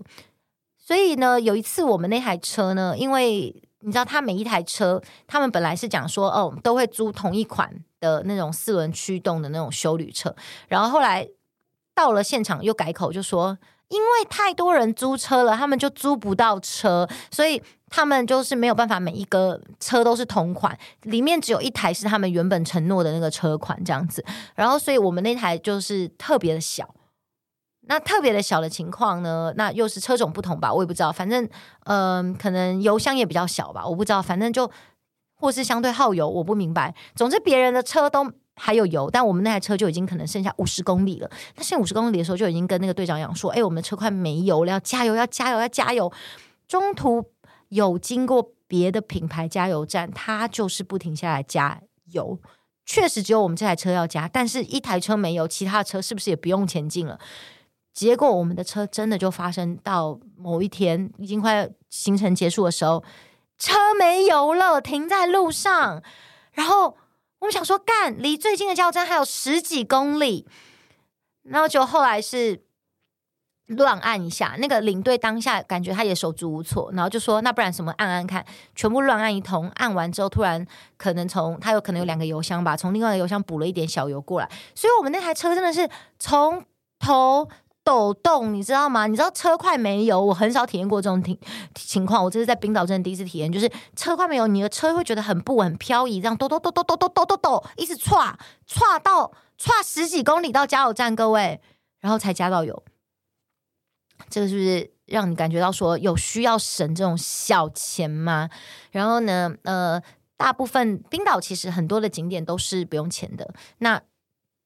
[0.78, 10.36] 所以呢，有一次我们那台车呢，因为你知道，他每一台车，他们本来是讲说，哦，都会租同一款的那种四轮驱动的那种休旅车，
[10.68, 11.28] 然后后来
[11.96, 13.58] 到了现场又改口，就说
[13.94, 17.62] 因为太多人租车了，他们就租不到车，所以。
[17.96, 24.26] 他们就是没有办法，每一个车都是同款，里面只有一台是他们原本承诺的那个车款这样子。
[24.56, 26.90] 然后，所以我们那台就是特别的小。
[27.82, 31.12] 那特别的小的情况呢，那又是车种不同吧，我也不知道。
[31.12, 31.48] 反正，
[31.86, 34.20] 嗯、可能油箱也比较小吧，我不知道。
[34.20, 34.68] 反正就
[35.36, 36.96] 或是相对耗油，我不明白。
[37.14, 38.24] 总之，别人的车都
[38.56, 41.30] 还有油，但我们那台车就已经可能剩下五十公里了。
[41.56, 46.12] 那剩五十公里的时候，就已经跟那个队长讲说：“哎，我们的车快没油了，要加油，要加油，要加油。”
[46.68, 47.32] 中途。
[47.70, 52.38] 有经过别的品牌加油站，他就是不停下来加油。
[52.86, 57.20] 确实只有我们这台车要加，但是一台车没油，其他的车是不是也不用前进了？
[57.92, 63.04] 结果我们的车真的就发生到某一天已经快行程结束的时候，
[63.58, 66.04] 车没油了，停在路上。
[66.52, 66.96] 然后
[67.44, 70.48] 我们想说，干，离最近的加油站还有十几公里，
[71.44, 72.64] 然后就后来是。
[73.68, 86.66] 乱按一下，那个领队当下感觉他也手足无措，然后就说：“那不然什么按按看，全部乱按一通，按完之后突然可能从他有可能有两个油箱吧，从另外一个油箱补了一点小油过来，所以我们那台车真的是从
[87.00, 87.48] 头
[87.84, 89.08] 抖动，你知道吗？
[89.08, 91.38] 你知道车快没油，我很少体验过这种情
[91.76, 98.34] 情况，我这是在冰岛真的第一次体验，就是车快没油，你的车会觉得很不稳、漂移，这样抖抖抖抖抖抖抖抖抖，一直唰
[98.68, 101.60] 唰到唰十几公里到加油站，各位，
[102.00, 102.84] 然后才加到油。”
[104.30, 108.50] 这个是不是让你感觉到说有需要省这种小钱吗？
[108.92, 110.02] 然后呢，呃，
[110.38, 114.02] 大部分冰岛其实很多的景点都是不用钱的，那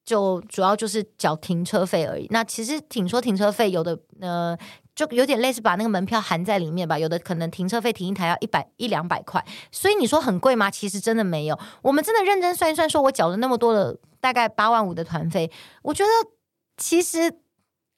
[0.08, 2.26] 就主要就是缴停车费而已。
[2.30, 4.56] 那其实听说停车费有的呃，
[4.94, 10.70] 就有点类似把那个门票含在里面吧，有的可能停车费停一台要一百一两百块，所以你说很贵吗？
[10.70, 11.58] 其实真的没有。
[11.82, 15.50] 我们真的认真算一算，说我缴了那么多的大概八万五的团费，
[15.82, 16.10] 我觉得
[16.78, 17.40] 其实。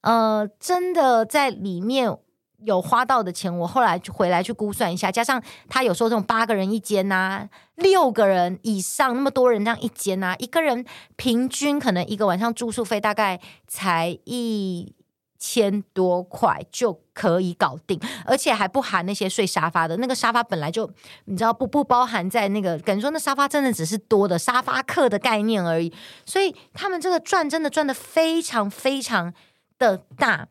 [0.02, 2.16] 呃，真的在里面
[2.64, 10.84] 有花到的钱，我后来回来去估算一下，加上他有时候这种八个人一间呐、六个人以上那么多人这样一间呐、一个人
[11.16, 14.94] 平均可能一个晚上住宿费大概才一
[15.38, 20.90] 千多块就可以搞定，而且还不含那些睡沙发的，那个沙发本来就
[21.24, 25.92] 你知道不不包含在那个，感觉说那沙发真的只是多的沙发客的概念而已，
[26.26, 29.32] 所以他们这个赚真的赚得非常非常。
[29.80, 30.46] 的大，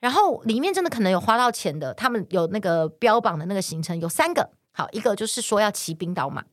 [0.00, 6.44] 然后里面真的可能有花到钱的，他们有那个标榜的那个行程有三个，好，一个就是说要骑冰岛马，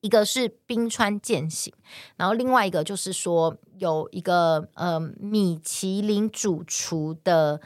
[0.00, 1.74] 一个是冰川健行，
[2.16, 7.60] 然后另外一个就是说有一个呃米其林主厨的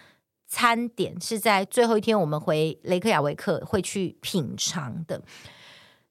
[0.48, 5.22] 餐点是在最后一天我们回雷克雅维克会去品尝的。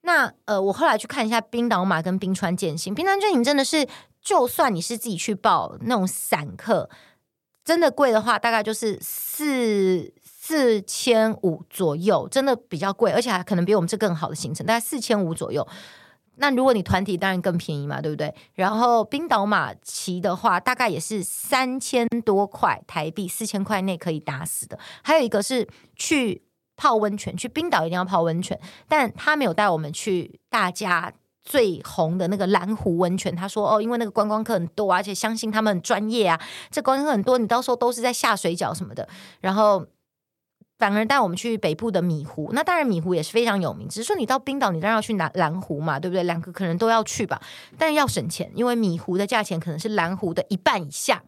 [0.03, 3.87] 那呃，我后来去看一下冰岛马跟冰川健行，冰川健行真的是，
[4.21, 6.89] 就算你是自己去报那种散客。
[7.63, 15.65] 真的贵的话，大概就是四四千五左右，真的比较贵，而且还可能比我们这更好的行程，大概四千五左右。
[16.37, 18.33] 那如果你团体，当然更便宜嘛，对不对？
[18.55, 24.79] 然后冰岛马骑的话，大概也是三千多块台币，四千块内可以打死的。
[25.03, 26.41] 还有一个是去
[26.75, 31.13] 泡温泉，去冰岛一定要泡温泉，但他没有带我们去大家。
[31.43, 36.39] 最红的那个蓝湖温泉，他说哦，因为那个观光客很多，而且相信他们很专业啊。
[36.69, 39.07] 这观光客很多，你到时候都是在下水饺什么的。
[39.39, 39.85] 然后
[40.77, 43.87] 反而带我们去北部的米湖，那当然米湖也是非常有名。
[43.89, 46.23] 只是说你到冰岛，你当然要去南蓝湖嘛，对不对？
[46.23, 47.41] 两个可能都要去吧，
[47.77, 51.23] 但要省钱，因为米湖的价钱可能是蓝湖的一半以下。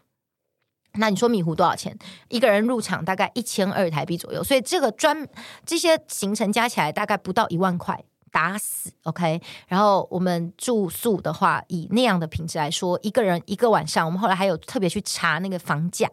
[0.99, 1.97] 那你说米湖多少钱？
[2.29, 5.27] 一个人入场大概一千二台币左右，所以这个专
[5.65, 8.03] 这些行程加起来大概不到一万块。
[8.33, 16.09] 打死 OK，然后我们住宿的话，以那样的品质来说，一个人一个晚上，我们后来还有特别去查那个房价，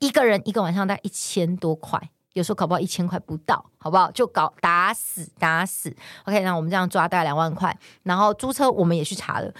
[0.00, 4.10] 一个人一个晚上大概一千多块，有时候搞不好一千块不到，好不好？
[4.10, 9.54] 就搞打死打死 OK，那我们这样抓大概两万块，然后租车我们也去查了，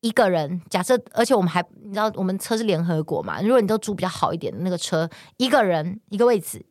[0.00, 6.64] 一个人假设，而且我们还你知道我们车是联合国嘛，如果你都租比较好一点的那个车，一个人一个位置。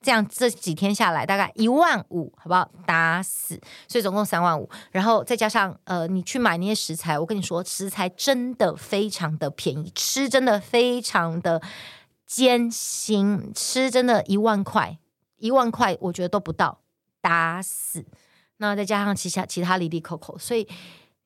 [0.00, 2.70] 这样这几天下来大概一万五，好不好？
[2.86, 11.60] 打死，所以总共三万五，然后再加上呃，你去买那些食材，我跟你说，食材真的非常的便宜，吃真的非常的
[12.26, 14.98] 艰辛，吃真的一万块，
[15.38, 16.80] 一万块我觉得都不到，
[17.20, 18.04] 打死。
[18.58, 20.68] 那再加上其他其他哩哩扣扣，所以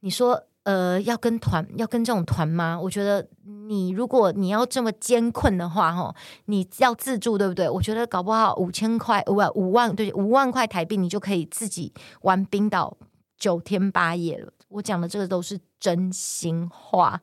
[0.01, 0.47] 你说。
[0.65, 2.79] 呃，要跟团，要跟这种团吗？
[2.79, 3.27] 我觉得
[3.67, 7.67] 你如果你要这么艰困的话，哈，你要自助，对不对？
[7.67, 12.95] 我觉得搞不好五千块，五万五万，对，五万块台币，你就可以自己玩冰岛
[13.39, 14.53] 九天八夜了。
[14.69, 17.23] 我讲的这个都是真心话。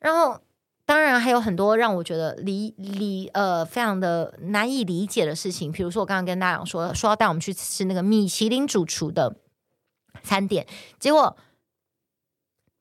[0.00, 0.40] 然后，
[0.84, 9.36] 当然还有很多让我觉得理理呃非常的难以理解的事情，比如说我刚刚跟大家说，说要带我们去吃那个米其林主厨的
[10.24, 10.66] 餐点，
[10.98, 11.36] 结果。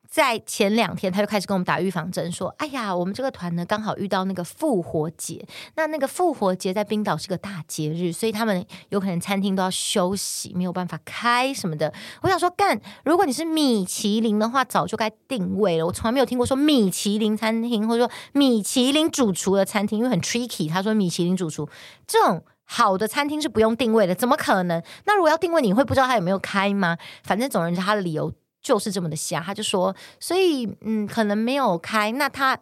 [0.09, 5.45] 在前两天，他就开始跟我们打预防针，说：“哎呀，我们这个团呢，刚好遇到那个复活节。
[5.75, 11.93] 那那个复活节在冰岛是个大节日，所以他们有可能餐厅都要休息，没有办法开什么的。
[12.23, 15.85] 我想说，干，如果你是米其林的话，早就该定位了。
[15.85, 20.67] 我从来没有听过说米其林餐厅，或者说米其林主厨的餐厅，因为很 tricky。
[20.67, 21.69] 他说米其林主厨
[22.07, 24.81] 这种好的餐厅是不用定位的，怎么可能？
[25.05, 26.97] 那如果要定位，你会不知道他有没有开吗？
[27.23, 28.33] 反正总而言之，他的理由。”
[28.69, 32.11] 就是这么的瞎，他就说，所以嗯，可能没有开。
[32.11, 32.55] 那他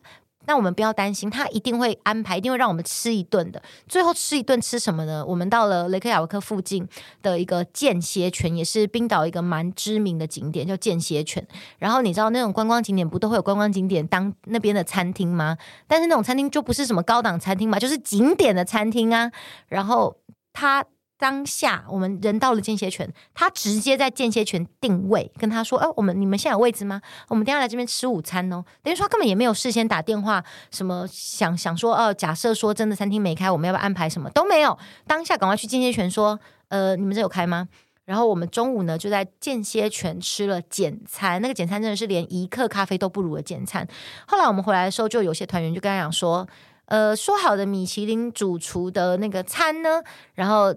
[0.46, 3.62] 那我们不要担心，他一定会安排，一定会让我们吃一顿的。
[3.90, 5.22] 最后吃一顿吃什么呢？
[5.26, 6.88] 我们到了雷克雅维克附近
[7.22, 11.46] 的一个间歇泉，也是冰岛一个蛮知名的景点，叫间歇泉。
[11.78, 15.58] 然后你知道那种观光景点不都会有观光景点当那边的餐厅吗？
[15.88, 19.30] 但是那种餐厅就不是什么高档餐厅嘛，就是景点的餐厅啊。
[19.68, 20.16] 然后
[20.54, 20.86] 他。
[21.20, 27.02] 当下我们人到了间歇泉，他直接在间歇泉定位，跟他说：“哎、我们你们现在有位置吗？
[27.28, 34.78] 我们等下来这边吃午餐哦。”等于说他根本也没有事先打电话，什么想想说，哦、假设说真的餐厅没开，我们要不要安排什么都没有。
[35.08, 36.40] 当下赶快去间歇泉说
[36.70, 37.68] ：“呃，你们这有开吗？”
[38.06, 43.86] 然后我们中午呢就在间歇泉吃了简餐，那个简餐真的是连一克咖啡都不如的简餐。
[44.28, 46.48] 后来我们回来的时候，就有些团员就跟他讲说
[46.86, 50.02] ：“呃，说好的米其林主厨的那个餐呢？”
[50.36, 50.76] 然后。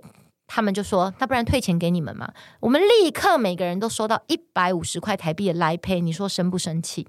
[0.53, 2.28] 他们就说：“那不然退钱给你们嘛？”
[2.59, 7.07] 我们立刻每个人都收到一百五十块台币的 LINE Pay，你说生不生气？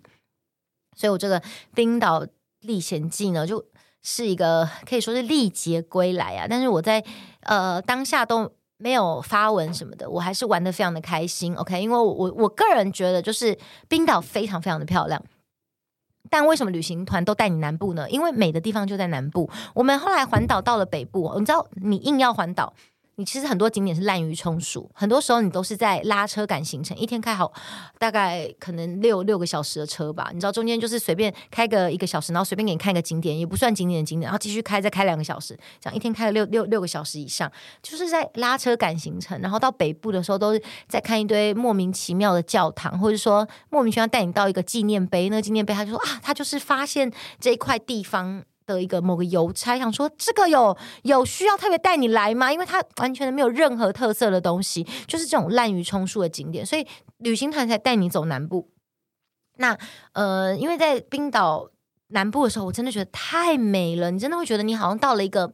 [0.96, 1.42] 所以我这个
[1.74, 2.24] 冰岛
[2.60, 3.66] 历险记呢，就
[4.04, 6.46] 是一个可以说是历劫归来啊。
[6.48, 7.04] 但是我在
[7.42, 11.56] 呃当下都没有发文什么的，我还是玩得非常的开心。
[11.56, 15.20] OK，因为我我我个人觉得就是冰岛非常非常的漂亮。
[16.30, 18.08] 但为什么旅行团都带你南部呢？
[18.10, 19.50] 因为美的地方就在南部。
[19.74, 22.74] 我们后来环岛到了北部，你知道，你硬要环岛。
[23.16, 27.52] 你其实很多景点是滥竽充数，很多时候你都是在拉车赶行程，一天开好
[28.00, 30.30] 大概可能六六个小时的车吧。
[30.34, 37.52] 你知道中间就是随便开个一个小时，然后随便给你看一个景点，也不算景点的景点，然后继续开再开两个小时，这样一天开了六六六个小时以上，
[37.84, 39.40] 就是在拉车赶行程。
[39.42, 48.44] 然后到北部的时候都是在看一堆莫名其妙的教堂，或者说莫名其妙带你到一个纪念碑，那个纪念碑他就说啊，他就是发现这一块地方。
[48.66, 52.52] 的一个某个邮差想说，这个有有需要特别带你来吗？
[52.52, 56.86] 因为它完全的没有任何特色的东西，就是这种滥竽充数的景点，所以
[57.18, 58.70] 旅行团才带你走南部。
[59.58, 59.78] 那
[60.14, 61.70] 呃，因为在冰岛
[62.08, 65.54] 南部的时候，我真的觉得太美了，你真的会觉得你好像到了一个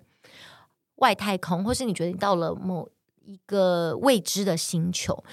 [0.96, 2.88] 外太空，或是你觉得你到了某
[3.24, 5.24] 一个未知的星球，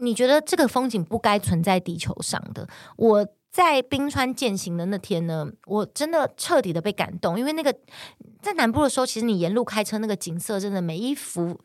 [0.00, 2.68] 你觉得这个风景不该存在地球上的。
[2.96, 3.26] 我。
[3.50, 7.74] 在冰川践行的那天呢，我真的彻底的被感动，因为那个
[8.40, 11.60] 在南部的时候，其实你沿路开车，那个景色真的每一幅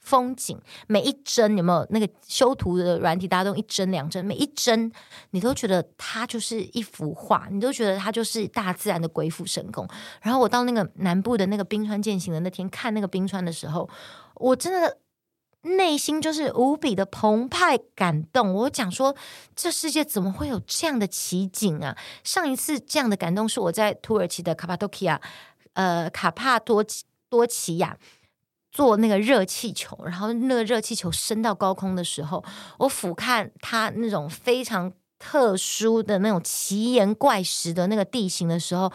[0.00, 0.56] 风景，
[0.86, 4.92] 每一帧有没有那个修图的软体，大家都一帧两帧，每一帧
[5.30, 9.88] 你都觉得它就是一幅画，你都觉得它就是大自然的鬼斧神工。
[10.22, 13.90] 然后我到那个南部的那个冰川践行的那天看那个冰川的时候，
[14.36, 14.98] 我真的。
[15.64, 18.54] 内心就是无比的澎湃感动。
[18.54, 19.14] 我讲说，
[19.56, 21.96] 这世界怎么会有这样的奇景啊？
[22.22, 25.20] 上一次这样的感动是我在土耳其的卡帕多奇亚，
[25.72, 26.84] 呃，卡帕多
[27.28, 27.96] 多奇亚
[28.70, 32.44] 坐那个热气球，然后那个热气球升到高空的时候，
[32.78, 38.92] 我俯瞰它那种非常特殊的那种奇岩怪石的那个地形的时候。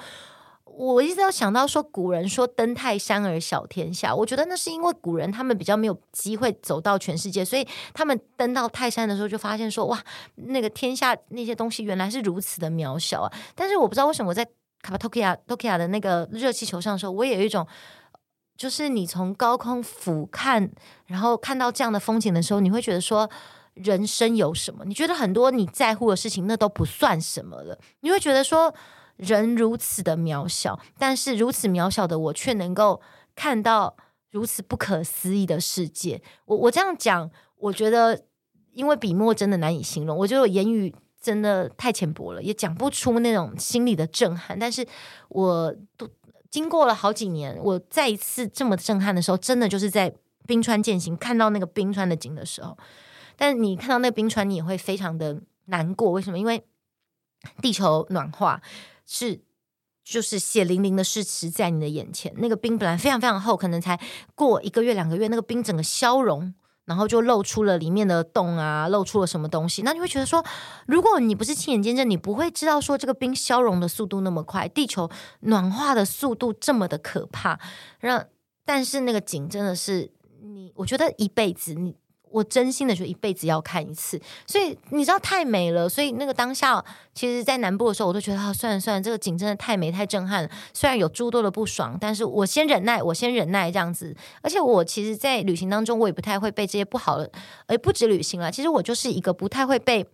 [0.80, 10.01] 我一直要想到说，古人说登泰山而小天下，我觉得那是因为古人他们比较没有机会走到全世界，所以他们登到泰山的时候就发现说，哇，
[10.36, 13.34] 那个天下那些东西原来是如此的渺小啊！
[13.55, 14.45] 但是我不知道为什么我在
[14.82, 17.67] 卡帕多奇亚多奇亚的那个热气球上的时候，我也有一种，
[18.55, 20.69] 就是你从高空俯瞰，
[21.07, 23.30] 然后看到这样的风景的时候，你会觉得说，
[23.73, 24.86] 人生有什么？
[24.86, 28.73] 你觉得很多你在乎的事情那都不算什么了，你会觉得说。
[29.20, 33.01] 人如此的渺小，但是如此渺小的我却能够
[33.36, 33.97] 看到
[34.32, 36.22] 如此不可思议的世界。
[36.45, 38.26] 我我这样讲，我觉得
[38.72, 44.57] 因为笔墨真的难以形容，我觉得言语真的太浅薄了，也讲不出那种心里的震撼。
[44.57, 44.88] 但是
[45.28, 46.07] 我都
[46.49, 50.15] 经过了好几年，我再一次这么震撼的时候，真的就是在
[50.47, 52.78] 冰川践行看到那个冰川的景的时候。
[53.36, 56.11] 但你看到那个冰川，你也会非常的难过。
[56.11, 56.39] 为什么？
[56.39, 56.63] 因为
[57.61, 58.61] 地球暖化。
[59.12, 59.41] 是，
[60.03, 62.32] 就是血淋淋的事实在你的眼前。
[62.38, 63.99] 那个冰本来非常非常厚，可能才
[64.36, 66.53] 过一个月两个月，那个冰整个消融，
[66.86, 69.82] 然后就露出了里面的洞啊，露出了什么东西。
[69.82, 70.45] 那你会觉得说，
[70.86, 77.60] 如果你不是亲眼见证，你不会知道说这个冰消融的速度那么快，地球暖化的速度这么的可怕。
[77.99, 78.28] 让，
[78.64, 80.12] 但是那个景真的是
[80.43, 81.99] 你，我觉得一辈子你。
[82.32, 85.89] 我真心的觉得一辈子要看一次，所以你知道太美了。
[85.89, 90.49] 所以那个当下，其实，在南部的时候，我都觉得啊，算了算了，这个景真的太美太震撼。
[90.73, 94.15] 虽然有诸多的不爽，但是我先忍耐，我先忍耐这样子。
[94.41, 97.32] 而且我其实，在旅行当中，我也不太会被这些不好的，
[97.67, 98.51] 而不止旅行了。
[98.51, 100.05] 其实我就是一个不太会被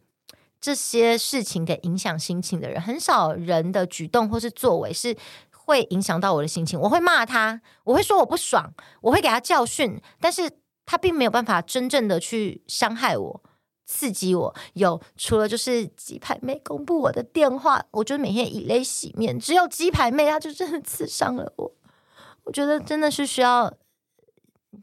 [0.61, 2.81] 这些事情给影响心情的人。
[2.81, 5.15] 很少人的举动或是作为是
[5.51, 6.79] 会影响到我的心情。
[6.79, 10.49] 我会骂他，我会说我不爽，我会给他教训，但是。
[10.85, 13.43] 他并没有办法真正的去伤害我，
[13.85, 14.55] 刺激我。
[14.73, 19.39] 有除了就是鸡排妹公布我的电话，我就每天以泪洗面。
[19.39, 21.71] 只有鸡排妹，她就真的刺伤了我。
[22.43, 23.73] 我觉得真的是需要，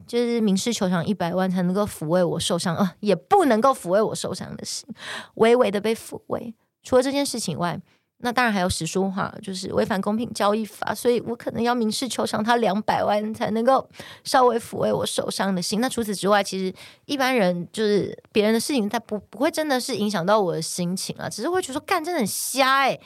[0.07, 4.88] 就是民事求偿一百万才能够抚慰我受伤，呃，也不能够抚慰我受伤的心，
[5.34, 6.55] 微微的被抚慰。
[6.82, 7.80] 除了这件事情外。
[8.24, 13.84] 那当然还有实书哈，就是违反公平交易法，所以我可能要民事求偿他两百万才能够
[14.22, 15.80] 稍微抚慰我受伤的心。
[15.80, 16.72] 那除此之外，其实
[17.06, 23.00] 一般人就是别人的事情，他不不会真的是影响到我的心情啊，只是会觉得说干真的很瞎哎、欸。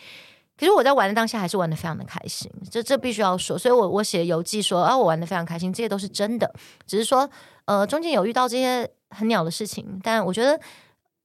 [0.59, 3.57] 可是我在玩的当下还是玩的非常的开心，这这必须要说。
[3.57, 6.53] 所以我我写游记说啊，我玩的非常开心，这些都是真的。
[6.87, 7.27] 只是说
[7.65, 10.61] 呃中间有遇到这些很鸟的事情，但我觉得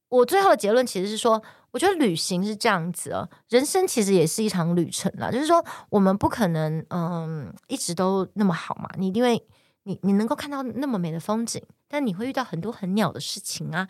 [0.08, 1.42] 我最后的结论其实是说。
[1.72, 5.30] 我觉得旅行是这样子哦，人生其实也是一场旅程啦。
[5.30, 8.88] 就是说，我们不可能嗯一直都那么好嘛。
[8.98, 9.42] 你因为
[9.84, 13.88] 你你能够看到那么美的风景，但你会遇到很多很鸟的事情啊。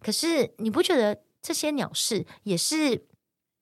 [0.00, 3.02] 可是你不觉得这些鸟事也是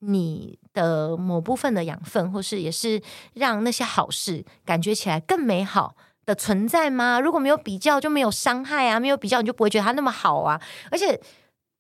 [0.01, 3.01] 你的某部分的养分，或是也是
[3.35, 5.95] 让那些好事感觉起来更美好
[6.27, 7.21] 的存在吗？
[7.21, 8.99] 如果没有比较，就没有伤害啊。
[8.99, 10.61] 没有比较，你就不会觉得它那么好啊。
[10.91, 11.21] 而且。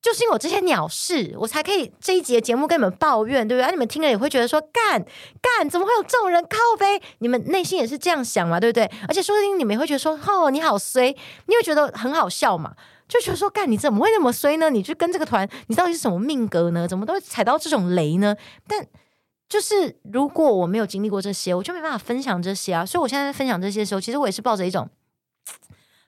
[0.02, 3.66] 就是因为我这些鸟事，我才可以这一集的节目跟你们抱怨，对不对？
[3.66, 5.04] 啊，你们听了也会觉得说，干
[5.42, 7.02] 干，怎么会有这种人靠背？
[7.18, 8.90] 你们内心也是这样想嘛，对不对？
[9.06, 11.14] 而且说不定你们也会觉得说，哦，你好衰，
[11.46, 12.74] 你会觉得很好笑嘛，
[13.06, 14.70] 就觉得说，干，你怎么会那么衰呢？
[14.70, 16.88] 你去跟这个团，你到底是什么命格呢？
[16.88, 18.34] 怎么都会踩到这种雷呢？
[18.66, 18.86] 但
[19.50, 22.86] 就是如果我没有经历过这些，我就没办法分享这些啊。
[22.86, 24.88] 所以我现在在分享这些的时候，其实我也是抱着一种。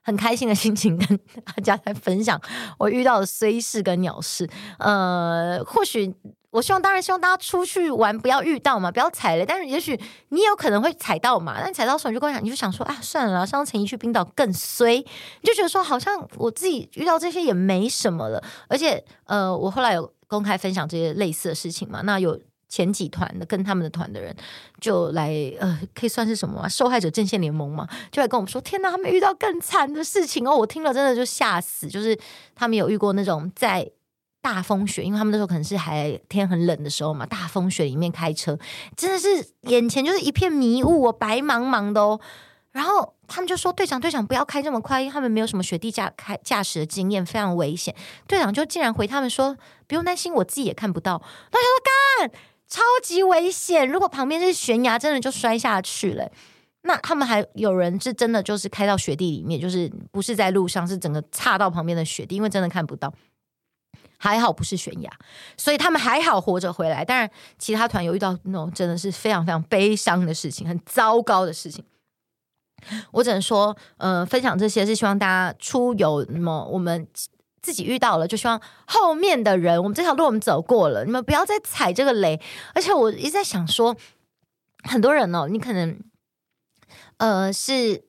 [0.03, 2.41] 很开心的心情跟大家来分享
[2.79, 4.49] 我遇到的衰事跟鸟事。
[4.79, 6.15] 呃，或许
[6.51, 9.47] 我希望，当然希望大家出去玩不要遇到嘛，不要踩雷。
[9.47, 9.99] 但是也许
[10.29, 18.43] 你有可能会踩到嘛，但踩到时候你就跟我讲，你就想说啊，算了，上次陈怡去冰岛更衰，你就觉得说好像我自己遇到这些也没什么了。
[18.69, 22.39] 而且呃，我后来有公开分享这些类似的事情嘛，那有。
[22.73, 24.35] 前几团的跟他们的团的人
[24.81, 26.67] 就来呃，可以算是什么啊？
[26.67, 30.57] 受害者阵线联盟嘛，就来跟我们说：天哪，他们遇到更惨的事情哦！
[30.57, 31.87] 我听了真的就吓死。
[31.87, 32.19] 就是
[32.55, 33.91] 他们有遇过那种在
[34.41, 38.59] 大风雪，因为他们那时候可能是还天很冷的时候嘛，大风雪里面开车，
[38.97, 39.29] 真的是
[39.69, 42.19] 眼前就是一片迷雾哦，白茫茫的哦。
[42.71, 47.95] 然后他们就说：队长，队长不要开这么快，因为他们没有什么雪地驾开驾驶的经验，非常危险。
[48.27, 49.55] 队长就竟然回他们说：
[49.87, 51.19] 不用担心，我自己也看不到。
[51.51, 52.41] 他说干。
[52.73, 53.87] 超级危险！
[53.87, 56.27] 如果旁边是悬崖，真的就摔下去了。
[56.85, 63.13] 那他们还有人是真的就是开到雪地里面，就是不是在路上，是整个岔到旁边的雪地，因为真的看不到。
[64.17, 65.11] 还好不是悬崖，
[65.59, 67.05] 所以他们还好活着回来。
[67.05, 71.85] 当然，其他团有遇到那种真的是非常非常悲伤的事情，很糟糕的事情。
[73.11, 77.07] 我只能说，呃，分享这些是希望大家出游，那么我们。
[77.63, 82.41] 自己遇到了，就希望后面的人，我们这条路我们走过了，你们不要再踩这个雷。
[82.75, 83.97] 而且我一直在想说，
[84.83, 85.99] 很多人哦，你可能
[87.19, 88.05] 呃是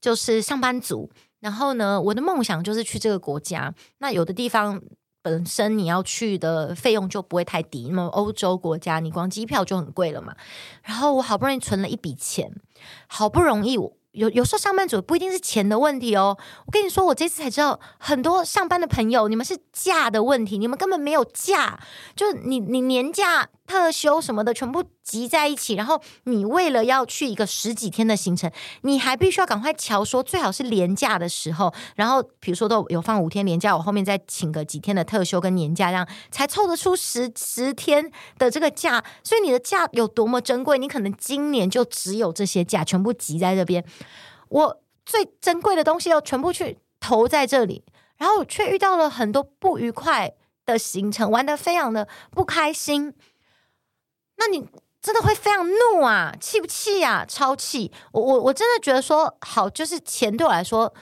[0.00, 1.10] 就是上班族，
[1.40, 3.74] 然后呢，我的梦想就是去这个国家。
[3.98, 4.80] 那有的地方
[5.20, 10.34] 本身你要去的费用就不会太低，那么欧洲国家你光机票就很贵了嘛。
[10.82, 12.50] 然后我好不容易存了一笔钱，
[13.06, 13.96] 好不容易我。
[14.12, 16.36] 有有时候上班族不一定是钱的问题哦，
[16.66, 21.80] 我跟你说，我这次才知道，很多上班的朋友，你们是假的问题，你们根本没有假，
[22.14, 23.48] 就你你年假。
[23.72, 28.52] 特休什么的全部集在一起，然后你为了要去一个十几天的行程，
[28.82, 39.02] 你还必须要赶快瞧说，最好是连假的时候，然后比如说都有放五天连假，我后面再请个几天的特休跟年假，这样才凑得出十十天的这个假。
[39.24, 43.82] 所以你的假有多么珍贵，你可能今年就只有这些假全部集在这边。
[44.50, 47.82] 我最珍贵的东西要全部去投在这里，
[48.18, 50.34] 然后却遇到了很多不愉快
[50.66, 53.14] 的行程，玩得非常的不开心。
[54.44, 54.66] 那你
[55.00, 57.24] 真的会非常怒啊，气不气呀？
[57.28, 57.92] 超气！
[58.10, 60.92] 我我我真的觉得说好，就是钱对我来说，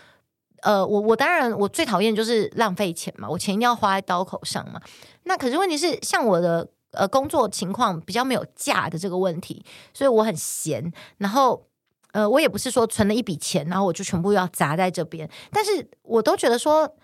[0.61, 4.79] 呃，我我当然我最讨厌就是浪费钱嘛，我钱一定要花在刀口上嘛。
[5.23, 9.65] 那可是问题是，像我的呃工作情况比较没有假的这个问题，
[9.95, 10.93] 所以我很闲。
[11.17, 11.67] 然后
[12.13, 16.95] 呃，我也不是说存了一笔钱，然后我就全部要砸在这边，但是我都觉得说。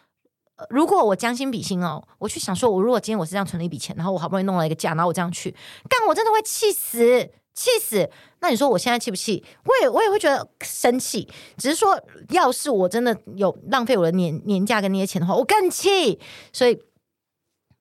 [0.70, 5.54] 如果我将心比心哦，我去想说，我如果今天我是这样存了一笔钱，然后我好不容易弄了一个假，然后我这样去
[5.86, 8.08] 干，我真的会气死，气死。
[8.40, 9.44] 那你说我现在气不气？
[9.64, 11.28] 我也我也会觉得生气。
[11.58, 12.00] 只是说，
[12.30, 16.18] 要是我真的有浪费我的年年假跟那些钱的话，我更气。
[16.54, 16.80] 所以，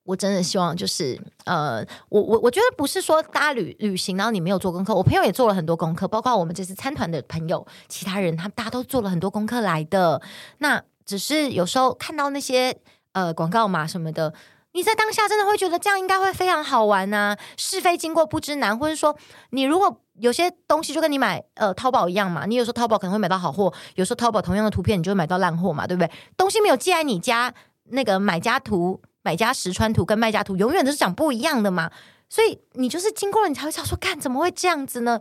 [0.04, 4.94] 我真的希望就是呃，我我我觉得不是说大家旅旅行，然后你没有做功课。
[4.94, 10.20] 我朋友也做了很多功课，包括我们这次参团的朋友，其他人他们大家都做了很多功课来的。
[10.58, 10.82] 那。
[11.06, 12.76] 只是有时候看到那些
[13.12, 14.34] 呃广告码什么的，
[14.72, 19.16] 你在当下真的会觉得这样应该会非常好玩呐、是非经过不知难，或者说
[19.50, 26.10] 你如果有些东西就跟你买呃淘宝一样嘛，你有时候淘宝可能会买到好货，有时候淘宝同样的图片你就会买到烂货嘛，对不对？
[26.36, 27.54] 东西没有寄来你家，
[27.84, 31.90] 那个买家图、买家实穿图跟卖家图永远都是长不一样的嘛。
[32.28, 35.20] 所以你就是经过了，你才会想说，干怎么会这样子呢？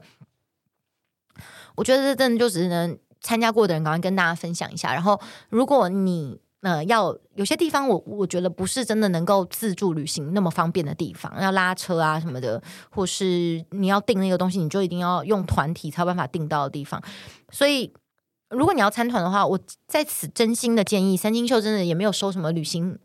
[1.75, 4.93] 我觉得这真的就只能参加过的人赶快跟大家分享一下。
[4.93, 5.19] 然后，
[5.49, 12.61] 如果你呃要有些地方我，我我觉得不是真的能够自助旅行那么方便的地方，要拉车啊什么的，
[12.91, 17.01] 或是你要订那个东西，你就一定要用团体才有办法订到的地方。
[17.49, 17.91] 所以，
[18.49, 22.99] 如果你要参团的话，我在此真心的建议，三金秀真的也没有收什么旅行。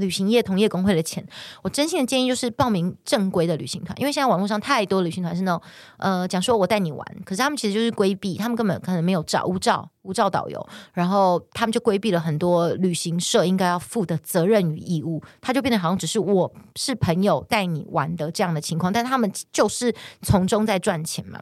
[0.00, 1.22] 旅行业同业公会的钱，
[1.62, 5.62] 我真心的建议就是报名正规的旅行团，因为现在网络上太多旅行团是那种，
[5.98, 21.38] 呃，讲说我带你玩，可是他们其实就是规避，他们根本可能没有照无照无照导游，然后他们就规避了很多旅行社应该要负的责任与义务，他就变得好像只是我是朋友带你玩的这样的情况，但他们就是从中在赚钱嘛，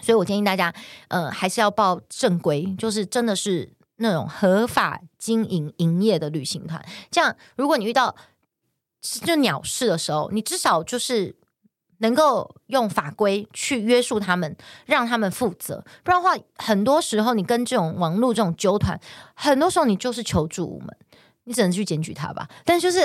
[0.00, 0.72] 所以我建议大家，
[1.08, 3.70] 呃，还是要报正规，就是真的是。
[4.02, 8.16] 那种合法经营营业的旅行团，这样如果你遇到
[9.02, 11.36] 就鸟事的时候，你至少就是
[11.98, 15.84] 能够用法规去约束他们，让他们负责。
[16.02, 18.98] 不然的话，很多时候你跟这种网络这种纠团，
[19.34, 20.88] 很多时候你就是求助无门，
[21.44, 22.48] 你只能去检举他吧。
[22.64, 23.00] 但就是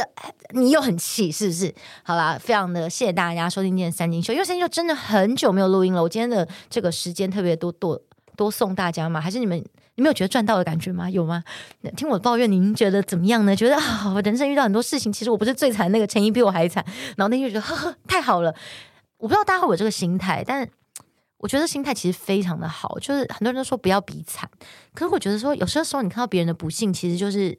[0.52, 1.76] 你又很气，是不是？
[2.04, 8.02] 好啦，非常的谢谢大家收听今天的三金秀，因为三金秀真的很久没有录音了，我今天的这个时间特别多多
[8.38, 9.62] 多送大家嘛，还是你们？
[9.96, 11.10] 你没有觉得赚到的感觉吗？
[11.10, 11.44] 有吗？
[11.96, 13.56] 听我抱怨，您觉得怎么样呢？
[13.56, 16.84] 觉得啊，我人生遇到很多事情，其实我不是最惨，那个陈怡比我还惨。
[17.18, 18.54] 然后那天就觉得呵呵，太好了。
[19.18, 20.68] 我不知道大家会有这个心态，但
[21.38, 23.00] 我觉得心态其实非常的好。
[23.00, 24.50] 就是很多人都说不要比惨，
[24.94, 27.58] 可是我觉得说有些时候你看到别人的不幸，其实就是。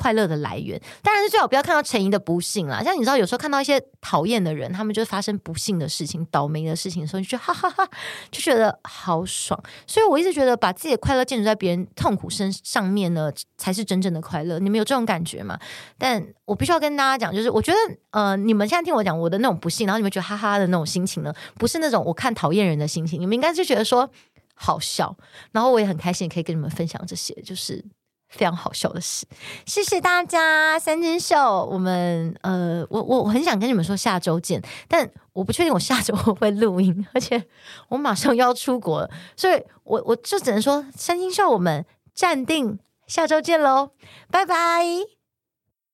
[0.00, 2.82] 快乐的来源，当然是最好不要看到陈怡的不幸啦。
[2.82, 7.90] 像你知道，有时候看到一些讨厌的人，他们就发生不幸的事情、倒霉的事情的时候，你就哈哈哈哈，
[8.30, 9.62] 就觉得好爽。
[9.86, 14.58] 所以我一直觉得，把自己的快乐建筑在别人痛苦身上面呢，才是真正的快乐。
[14.58, 15.58] 你们有这种感觉吗？
[15.98, 17.78] 但我必须要跟大家讲，就是我觉得，
[18.12, 24.10] 呃，你们现在听我讲我的那种不幸，然后你们觉得哈哈的那种心情呢，不是那种我看讨厌人的心情，你们应该就觉得说
[24.54, 25.14] 好笑。
[25.52, 27.84] 然后我也很开心，可以跟你们分享这些，就是。
[28.30, 29.26] 非常好笑的事，
[29.66, 37.44] 谢谢大家，三金秀，我们呃，我我我很想跟你们说下周见，但我不确定我下周会不会录音，而且
[37.88, 43.90] 我马上要出国了，所以我 我就只能说三金秀，我们暂定下周见喽，
[44.30, 45.19] 拜拜。